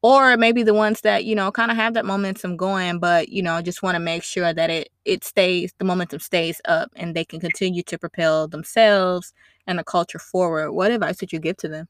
or 0.01 0.37
maybe 0.37 0.63
the 0.63 0.73
ones 0.73 1.01
that 1.01 1.23
you 1.23 1.35
know 1.35 1.51
kind 1.51 1.69
of 1.69 1.77
have 1.77 1.93
that 1.93 2.03
momentum 2.03 2.57
going 2.57 2.97
but 2.97 3.29
you 3.29 3.43
know 3.43 3.61
just 3.61 3.83
want 3.83 3.93
to 3.93 3.99
make 3.99 4.23
sure 4.23 4.51
that 4.51 4.71
it 4.71 4.89
it 5.05 5.23
stays 5.23 5.71
the 5.77 5.85
momentum 5.85 6.19
stays 6.19 6.59
up 6.65 6.89
and 6.95 7.15
they 7.15 7.23
can 7.23 7.39
continue 7.39 7.83
to 7.83 7.99
propel 7.99 8.47
themselves 8.47 9.31
and 9.67 9.77
the 9.77 9.83
culture 9.83 10.19
forward 10.19 10.71
what 10.71 10.91
advice 10.91 11.21
would 11.21 11.31
you 11.31 11.39
give 11.39 11.57
to 11.57 11.67
them 11.67 11.87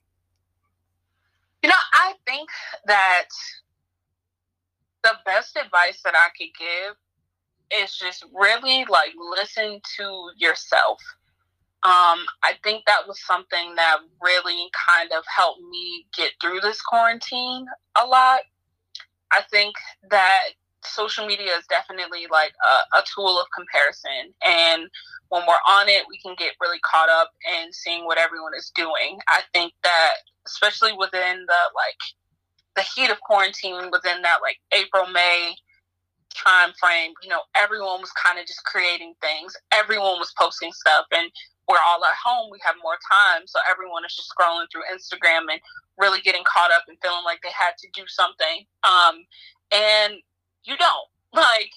you 1.64 1.70
know 1.70 1.76
i 1.94 2.14
think 2.26 2.50
that 2.86 3.28
the 5.04 5.14
best 5.26 5.56
advice 5.56 6.02
that 6.04 6.14
i 6.14 6.28
could 6.38 6.52
give 6.60 6.96
is 7.74 7.96
just 7.96 8.26
really 8.34 8.86
like 8.90 9.14
listen 9.38 9.80
to 9.98 10.30
yourself. 10.38 11.00
Um, 11.84 12.26
I 12.44 12.54
think 12.64 12.84
that 12.88 13.08
was 13.08 13.24
something 13.26 13.76
that 13.76 13.98
really 14.22 14.68
kind 14.88 15.12
of 15.12 15.24
helped 15.34 15.62
me 15.70 16.06
get 16.16 16.32
through 16.42 16.60
this 16.62 16.82
quarantine 16.82 17.66
a 18.02 18.06
lot. 18.06 18.42
I 19.32 19.42
think 19.52 19.76
that 20.10 20.50
social 20.84 21.26
media 21.26 21.52
is 21.58 21.66
definitely 21.70 22.28
like 22.32 22.54
a, 22.68 22.98
a 23.00 23.04
tool 23.16 23.40
of 23.40 23.48
comparison. 23.56 24.34
And 24.46 24.90
when 25.30 25.44
we're 25.48 25.54
on 25.68 25.90
it, 25.90 26.04
we 26.10 26.20
can 26.20 26.36
get 26.38 26.54
really 26.62 26.80
caught 26.80 27.10
up 27.10 27.32
in 27.62 27.72
seeing 27.72 28.06
what 28.06 28.18
everyone 28.18 28.54
is 28.58 28.72
doing. 28.76 29.20
I 29.30 29.42
think 29.54 29.74
that, 29.84 30.14
especially 30.48 30.94
within 30.94 31.46
the 31.46 31.62
like 31.76 32.00
the 32.76 32.84
heat 32.96 33.12
of 33.12 33.20
quarantine, 33.22 33.90
within 33.92 34.22
that 34.24 34.40
like 34.42 34.58
April, 34.72 35.08
May 35.08 35.56
time 36.38 36.74
frame, 36.80 37.14
you 37.24 37.30
know, 37.30 37.42
everyone 37.56 38.02
was 38.02 38.12
kind 38.12 38.40
of 38.40 38.46
just 38.46 38.64
creating 38.64 39.14
things. 39.22 39.56
Everyone 39.74 40.20
was 40.20 40.34
posting 40.38 40.72
stuff, 40.72 41.06
and 41.12 41.32
we're 41.68 41.84
all 41.86 42.04
at 42.06 42.16
home. 42.16 42.50
We 42.52 42.60
have 42.64 42.76
more 42.82 42.98
time, 43.12 43.44
so 43.46 43.60
everyone 43.70 44.06
is 44.06 44.16
just 44.16 44.32
scrolling 44.32 44.68
through 44.72 44.88
Instagram 44.88 45.52
and 45.52 45.60
really 45.98 46.22
getting 46.22 46.44
caught 46.46 46.72
up 46.72 46.84
and 46.88 46.98
feeling 47.02 47.26
like 47.26 47.42
they 47.44 47.52
had 47.52 47.76
to 47.80 47.88
do 47.94 48.04
something. 48.08 48.66
Um, 48.84 49.26
and 49.72 50.22
you 50.64 50.78
don't 50.78 51.10
like. 51.34 51.74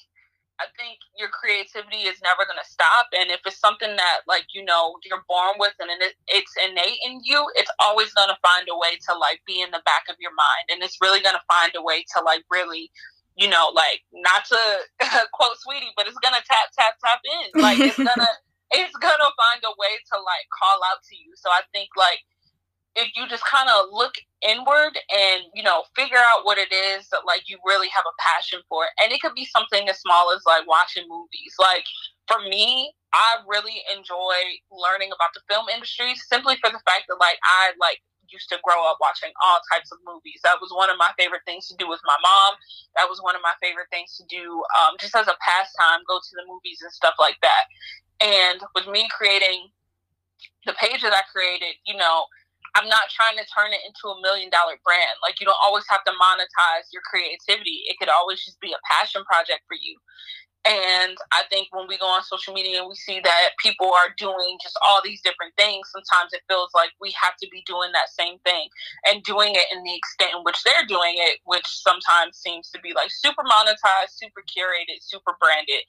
I 0.61 0.69
think 0.77 1.01
your 1.17 1.33
creativity 1.33 2.05
is 2.05 2.21
never 2.21 2.45
going 2.45 2.61
to 2.61 2.69
stop, 2.69 3.09
and 3.17 3.33
if 3.33 3.41
it's 3.49 3.57
something 3.57 3.97
that 3.97 4.29
like 4.29 4.45
you 4.53 4.63
know 4.63 5.01
you're 5.09 5.25
born 5.25 5.57
with 5.57 5.73
and 5.81 5.89
it, 5.89 6.13
it's 6.29 6.53
innate 6.61 7.01
in 7.01 7.25
you, 7.25 7.49
it's 7.57 7.73
always 7.81 8.13
going 8.13 8.29
to 8.29 8.37
find 8.45 8.69
a 8.69 8.77
way 8.77 9.01
to 9.09 9.17
like 9.17 9.41
be 9.49 9.65
in 9.65 9.73
the 9.73 9.81
back 9.89 10.05
of 10.13 10.21
your 10.21 10.37
mind, 10.37 10.69
and 10.69 10.85
it's 10.85 11.01
really 11.01 11.25
going 11.25 11.33
to 11.35 11.49
find 11.49 11.73
a 11.73 11.81
way 11.81 12.05
to 12.13 12.23
like 12.23 12.45
really 12.53 12.93
you 13.37 13.49
know, 13.49 13.73
like 13.75 14.03
not 14.13 14.45
to 14.47 14.61
quote 15.33 15.57
Saweetie, 15.63 15.95
but 15.97 16.07
it's 16.07 16.19
gonna 16.19 16.43
tap 16.47 16.71
tap 16.77 16.95
tap 17.05 17.21
in. 17.25 17.63
Like 17.63 17.79
it's 17.81 17.97
gonna 18.11 18.33
it's 18.71 18.97
gonna 18.97 19.31
find 19.37 19.63
a 19.65 19.75
way 19.79 19.95
to 20.13 20.17
like 20.19 20.47
call 20.63 20.81
out 20.91 21.03
to 21.09 21.15
you. 21.17 21.33
So 21.37 21.51
I 21.51 21.63
think 21.73 21.89
like 21.97 22.21
if 22.97 23.09
you 23.15 23.29
just 23.29 23.45
kind 23.47 23.69
of 23.69 23.87
look 23.93 24.15
inward 24.47 24.99
and 25.15 25.43
you 25.55 25.63
know 25.63 25.85
figure 25.95 26.19
out 26.19 26.45
what 26.45 26.59
it 26.59 26.73
is 26.73 27.09
that 27.11 27.23
like 27.27 27.43
you 27.49 27.59
really 27.65 27.89
have 27.89 28.05
a 28.07 28.17
passion 28.19 28.61
for 28.69 28.85
and 29.03 29.13
it 29.13 29.21
could 29.21 29.35
be 29.35 29.45
something 29.45 29.89
as 29.89 30.01
small 30.01 30.33
as 30.35 30.43
like 30.47 30.67
watching 30.67 31.05
movies 31.09 31.55
like 31.61 31.85
for 32.27 32.41
me 32.49 32.93
i 33.13 33.37
really 33.47 33.83
enjoy 33.95 34.41
learning 34.73 35.11
about 35.13 35.29
the 35.35 35.41
film 35.49 35.69
industry 35.69 36.15
simply 36.15 36.57
for 36.57 36.71
the 36.71 36.81
fact 36.89 37.05
that 37.09 37.21
like 37.21 37.37
i 37.45 37.71
like 37.79 38.01
used 38.33 38.49
to 38.51 38.59
grow 38.63 38.81
up 38.89 38.99
watching 39.01 39.31
all 39.45 39.61
types 39.71 39.93
of 39.93 39.99
movies. 40.07 40.41
That 40.43 40.59
was 40.63 40.71
one 40.75 40.91
of 40.91 40.99
my 40.99 41.11
favorite 41.19 41.45
things 41.47 41.69
to 41.69 41.77
do 41.77 41.89
with 41.89 42.01
my 42.07 42.17
mom. 42.23 42.57
That 42.97 43.11
was 43.11 43.23
one 43.23 43.37
of 43.37 43.43
my 43.43 43.55
favorite 43.63 43.91
things 43.91 44.17
to 44.19 44.25
do 44.27 44.63
um, 44.81 44.97
just 44.99 45.15
as 45.15 45.29
a 45.29 45.37
pastime, 45.43 46.07
go 46.09 46.19
to 46.19 46.33
the 46.39 46.47
movies 46.47 46.81
and 46.83 46.93
stuff 46.93 47.15
like 47.19 47.39
that. 47.43 47.65
And 48.21 48.61
with 48.75 48.87
me 48.89 49.09
creating 49.11 49.71
the 50.67 50.77
page 50.77 51.03
that 51.03 51.15
I 51.15 51.23
created, 51.33 51.77
you 51.87 51.97
know, 51.97 52.27
I'm 52.77 52.87
not 52.87 53.11
trying 53.11 53.35
to 53.35 53.47
turn 53.51 53.75
it 53.75 53.83
into 53.83 54.15
a 54.15 54.21
million 54.23 54.51
dollar 54.51 54.79
brand. 54.87 55.19
Like 55.27 55.41
you 55.41 55.47
don't 55.47 55.59
always 55.59 55.85
have 55.89 56.05
to 56.05 56.15
monetize 56.15 56.87
your 56.93 57.03
creativity. 57.03 57.83
It 57.91 57.99
could 57.99 58.13
always 58.13 58.45
just 58.45 58.61
be 58.61 58.73
a 58.73 58.83
passion 58.87 59.25
project 59.27 59.67
for 59.67 59.75
you. 59.75 59.99
And 60.69 61.17
I 61.33 61.49
think 61.49 61.69
when 61.73 61.89
we 61.89 61.97
go 61.97 62.05
on 62.05 62.23
social 62.23 62.53
media 62.53 62.81
and 62.81 62.89
we 62.89 62.95
see 62.95 63.21
that 63.25 63.57
people 63.59 63.89
are 63.89 64.13
doing 64.19 64.59
just 64.63 64.77
all 64.85 65.01
these 65.03 65.23
different 65.23 65.57
things, 65.57 65.89
sometimes 65.89 66.33
it 66.33 66.45
feels 66.49 66.69
like 66.75 66.91
we 67.01 67.15
have 67.17 67.33
to 67.41 67.49
be 67.51 67.65
doing 67.65 67.89
that 67.97 68.13
same 68.13 68.39
thing 68.45 68.69
and 69.09 69.25
doing 69.25 69.57
it 69.57 69.65
in 69.73 69.83
the 69.83 69.97
extent 69.97 70.37
in 70.37 70.45
which 70.45 70.61
they're 70.63 70.85
doing 70.87 71.17
it, 71.17 71.41
which 71.47 71.65
sometimes 71.65 72.37
seems 72.37 72.69
to 72.71 72.81
be 72.81 72.93
like 72.93 73.09
super 73.09 73.43
monetized, 73.43 74.21
super 74.21 74.45
curated, 74.45 75.01
super 75.01 75.33
branded. 75.41 75.81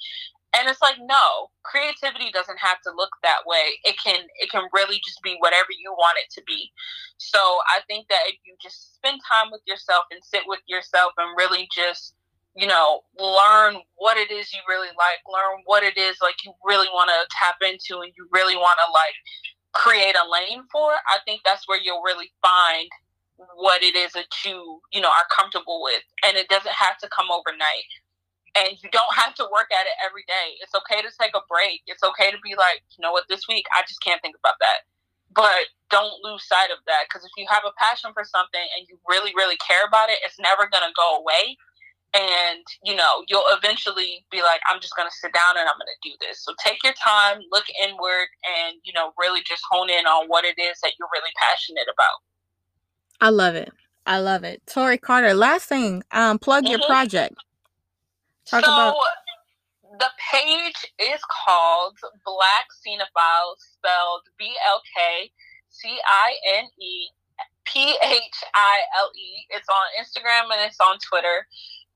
And 0.56 0.68
it's 0.68 0.82
like, 0.82 1.00
no, 1.04 1.52
creativity 1.64 2.32
doesn't 2.32 2.60
have 2.60 2.80
to 2.84 2.96
look 2.96 3.12
that 3.24 3.44
way. 3.46 3.76
It 3.84 3.96
can 4.04 4.20
it 4.40 4.52
can 4.52 4.68
really 4.74 5.00
just 5.04 5.22
be 5.24 5.36
whatever 5.40 5.72
you 5.72 5.92
want 5.94 6.20
it 6.20 6.32
to 6.40 6.44
be. 6.48 6.72
So 7.18 7.40
I 7.68 7.80
think 7.88 8.08
that 8.10 8.24
if 8.28 8.36
you 8.44 8.56
just 8.62 8.96
spend 8.96 9.20
time 9.28 9.52
with 9.52 9.62
yourself 9.68 10.04
and 10.12 10.20
sit 10.24 10.44
with 10.48 10.60
yourself 10.68 11.12
and 11.18 11.36
really 11.38 11.68
just 11.76 12.16
you 12.56 12.68
know, 12.68 13.02
learn 13.18 13.78
what 13.95 14.18
it 14.18 14.32
is 14.32 14.52
you 14.52 14.60
really 14.68 14.91
like, 14.99 15.24
learn 15.28 15.64
what 15.66 15.84
it 15.84 15.97
is 15.97 16.18
like 16.22 16.36
you 16.43 16.52
really 16.66 16.88
want 16.91 17.10
to 17.10 17.28
tap 17.32 17.56
into 17.62 18.02
and 18.02 18.12
you 18.18 18.28
really 18.32 18.56
want 18.56 18.78
to 18.86 18.91
like 18.91 19.16
create 19.74 20.16
a 20.16 20.28
lane 20.28 20.64
for, 20.72 20.91
I 21.08 21.24
think 21.26 21.41
that's 21.45 21.68
where 21.68 21.80
you'll 21.80 22.04
really 22.04 22.32
find 22.41 22.89
what 23.56 23.82
it 23.82 23.95
is 23.95 24.14
that 24.14 24.28
you, 24.45 24.82
you 24.91 25.02
know, 25.02 25.10
are 25.10 25.28
comfortable 25.32 25.82
with. 25.82 26.04
And 26.24 26.38
it 26.38 26.49
doesn't 26.49 26.76
have 26.76 26.97
to 26.99 27.10
come 27.10 27.32
overnight. 27.32 27.89
And 28.54 28.76
you 28.84 28.91
don't 28.91 29.16
have 29.16 29.34
to 29.39 29.47
work 29.47 29.72
at 29.72 29.88
it 29.88 29.95
every 30.04 30.28
day. 30.28 30.60
It's 30.60 30.76
okay 30.76 31.02
to 31.02 31.08
take 31.16 31.32
a 31.32 31.47
break. 31.47 31.88
It's 31.88 32.04
okay 32.04 32.32
to 32.32 32.39
be 32.43 32.60
like, 32.60 32.84
you 32.91 33.02
know 33.02 33.16
what, 33.16 33.32
this 33.32 33.47
week 33.47 33.66
I 33.72 33.82
just 33.88 34.04
can't 34.04 34.22
think 34.22 34.36
about 34.36 34.60
that. 34.60 34.84
But 35.32 35.72
don't 35.88 36.20
lose 36.20 36.43
sight 36.43 36.68
of 36.68 36.84
that 36.91 37.08
because 37.08 37.24
if 37.24 37.32
you 37.39 37.47
have 37.47 37.64
a 37.64 37.72
passion 37.80 38.12
for 38.12 38.28
something 38.28 38.68
and 38.76 38.84
you 38.91 38.99
really, 39.08 39.32
really 39.39 39.56
care 39.64 39.88
about 39.88 40.12
it, 40.12 40.20
it's 40.28 40.36
never 40.36 40.68
going 40.68 40.84
to 40.84 40.91
go 40.99 41.24
away 41.24 41.56
and 42.14 42.64
you 42.84 42.95
know 42.95 43.24
you'll 43.28 43.45
eventually 43.51 44.26
be 44.32 44.41
like 44.41 44.59
i'm 44.70 44.82
just 44.82 44.95
going 44.97 45.07
to 45.07 45.16
sit 45.16 45.34
down 45.34 45.57
and 45.57 45.68
i'm 45.68 45.76
going 45.78 45.88
to 45.88 46.09
do 46.09 46.16
this. 46.20 46.43
So 46.43 46.53
take 46.64 46.84
your 46.84 46.93
time 46.93 47.39
look 47.51 47.66
inward 47.84 48.28
and 48.43 48.78
you 48.84 48.93
know 48.93 49.14
really 49.20 49.41
just 49.45 49.64
hone 49.70 49.89
in 49.89 50.05
on 50.05 50.28
what 50.28 50.45
it 50.45 50.59
is 50.59 50.80
that 50.84 50.93
you're 50.99 51.09
really 51.14 51.32
passionate 51.38 51.88
about. 51.91 52.20
I 53.22 53.30
love 53.30 53.55
it. 53.55 53.72
I 54.05 54.20
love 54.20 54.43
it. 54.43 54.62
Tori 54.66 54.97
carter 54.97 55.34
last 55.34 55.68
thing 55.68 56.03
um 56.12 56.39
plug 56.39 56.64
mm-hmm. 56.64 56.72
your 56.72 56.82
project. 56.86 57.36
Talk 58.45 58.66
so 58.66 58.72
about- 58.72 58.95
the 59.99 60.09
page 60.32 60.88
is 60.99 61.20
called 61.45 61.97
black 62.26 62.68
cinephile 62.82 63.53
spelled 63.59 64.22
b-l-k 64.39 65.30
c-i-n-e 65.70 67.07
p-h-i-l-e 67.66 69.30
it's 69.49 69.68
on 69.70 69.86
instagram 69.99 70.43
and 70.53 70.66
it's 70.66 70.80
on 70.80 70.97
twitter 70.99 71.45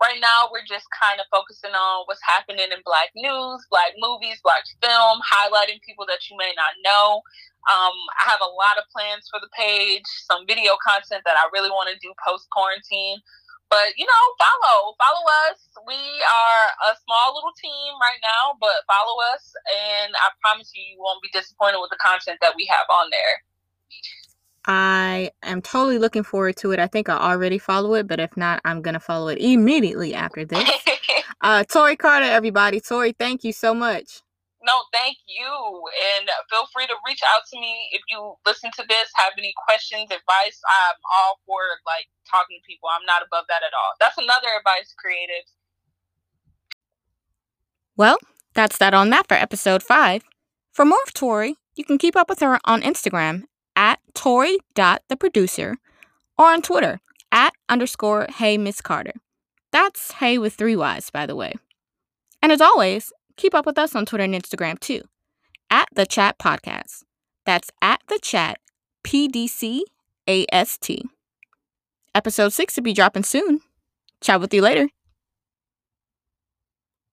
right 0.02 0.20
now 0.20 0.52
we're 0.52 0.66
just 0.68 0.86
kind 0.92 1.20
of 1.20 1.28
focusing 1.32 1.72
on 1.72 2.04
what's 2.06 2.24
happening 2.24 2.68
in 2.68 2.80
black 2.84 3.12
news 3.16 3.64
black 3.72 3.96
movies 4.00 4.40
black 4.44 4.64
film 4.84 5.20
highlighting 5.24 5.80
people 5.84 6.06
that 6.08 6.24
you 6.30 6.36
may 6.36 6.52
not 6.56 6.76
know. 6.84 7.22
Um, 7.66 7.96
i 8.22 8.30
have 8.30 8.44
a 8.44 8.52
lot 8.52 8.78
of 8.78 8.86
plans 8.94 9.26
for 9.32 9.40
the 9.42 9.50
page 9.56 10.06
some 10.30 10.46
video 10.46 10.78
content 10.84 11.26
that 11.26 11.40
i 11.40 11.50
really 11.56 11.72
want 11.72 11.90
to 11.90 11.98
do 11.98 12.14
post 12.22 12.46
quarantine 12.54 13.18
but 13.74 13.96
you 13.98 14.06
know 14.06 14.24
follow 14.38 14.94
follow 15.02 15.26
us. 15.50 15.58
We 15.90 15.98
are 15.98 16.66
a 16.90 16.98
small 17.06 17.34
little 17.34 17.56
team 17.58 17.98
right 17.98 18.22
now 18.22 18.54
but 18.62 18.86
follow 18.86 19.18
us 19.34 19.50
and 19.74 20.14
i 20.22 20.30
promise 20.44 20.70
you 20.78 20.84
you 20.86 20.98
won't 21.02 21.24
be 21.26 21.34
disappointed 21.34 21.82
with 21.82 21.90
the 21.90 22.02
content 22.04 22.38
that 22.46 22.54
we 22.54 22.70
have 22.70 22.86
on 22.92 23.10
there 23.10 23.36
I 24.68 25.32
am 25.44 25.62
totally 25.62 25.98
looking 26.00 26.24
forward 26.24 26.58
to 26.58 26.72
it. 26.72 26.80
I 26.80 26.88
think 26.88 27.10
I 27.10 27.18
already 27.18 27.58
follow 27.60 27.94
it, 27.96 28.08
but 28.08 28.20
if 28.20 28.36
not, 28.38 28.62
I'm 28.66 28.82
gonna 28.82 29.00
follow 29.00 29.28
it 29.30 29.38
immediately 29.40 30.14
after 30.16 30.46
this. 30.48 30.70
uh, 31.42 31.64
Tori 31.66 31.96
Carter, 31.96 32.26
everybody. 32.26 32.80
Tori, 32.82 33.14
thank 33.18 33.44
you 33.44 33.54
so 33.54 33.74
much. 33.74 34.22
No, 34.64 34.74
thank 34.92 35.18
you. 35.28 35.46
And 36.18 36.28
feel 36.50 36.66
free 36.74 36.88
to 36.88 36.96
reach 37.08 37.22
out 37.36 37.44
to 37.54 37.60
me 37.60 37.90
if 37.92 38.02
you 38.10 38.34
listen 38.48 38.72
to 38.78 38.84
this, 38.90 39.10
have 39.16 39.34
any 39.38 39.54
questions, 39.68 40.06
advice. 40.06 40.60
I'm 40.66 40.98
all 41.18 41.40
for 41.46 41.62
like 41.86 42.08
talking 42.30 42.58
to 42.58 42.66
people. 42.68 42.90
I'm 42.90 43.06
not 43.06 43.22
above 43.22 43.46
that 43.50 43.62
at 43.62 43.74
all. 43.78 43.94
That's 44.00 44.18
another 44.18 44.48
advice, 44.58 44.96
creatives. 44.98 45.54
Well, 47.96 48.18
that's 48.56 48.78
that 48.80 48.94
on 48.96 49.12
that 49.12 49.28
for 49.28 49.36
episode 49.36 49.84
five. 49.84 50.24
For 50.74 50.84
more 50.86 51.00
of 51.06 51.14
Tori, 51.14 51.56
you 51.76 51.86
can 51.86 52.00
keep 52.00 52.16
up 52.16 52.30
with 52.30 52.40
her 52.40 52.60
on 52.66 52.82
Instagram 52.82 53.44
at 53.76 54.00
Tori.theproducer 54.14 55.76
or 56.38 56.46
on 56.46 56.62
Twitter 56.62 57.00
at 57.32 57.54
underscore 57.70 58.28
Hey 58.30 58.58
Miss 58.58 58.82
Carter. 58.82 59.14
That's 59.72 60.14
Hey 60.14 60.38
with 60.38 60.54
three 60.54 60.76
Y's, 60.76 61.10
by 61.10 61.26
the 61.26 61.36
way. 61.36 61.54
And 62.42 62.52
as 62.52 62.62
always, 62.62 63.12
keep 63.38 63.54
up 63.54 63.66
with 63.66 63.78
us 63.78 63.96
on 63.96 64.06
Twitter 64.06 64.24
and 64.24 64.34
Instagram 64.34 64.80
too, 64.80 65.02
at 65.70 65.88
The 65.94 66.06
Chat 66.06 66.38
Podcast. 66.38 67.04
That's 67.46 67.72
at 67.82 68.02
The 68.08 68.20
Chat 68.20 68.60
PDCAST. 69.04 69.90
Episode 72.14 72.54
6 72.54 72.76
will 72.76 72.84
be 72.84 72.94
dropping 72.94 73.24
soon. 73.24 73.60
Chat 74.22 74.40
with 74.40 74.54
you 74.54 74.62
later. 74.62 74.88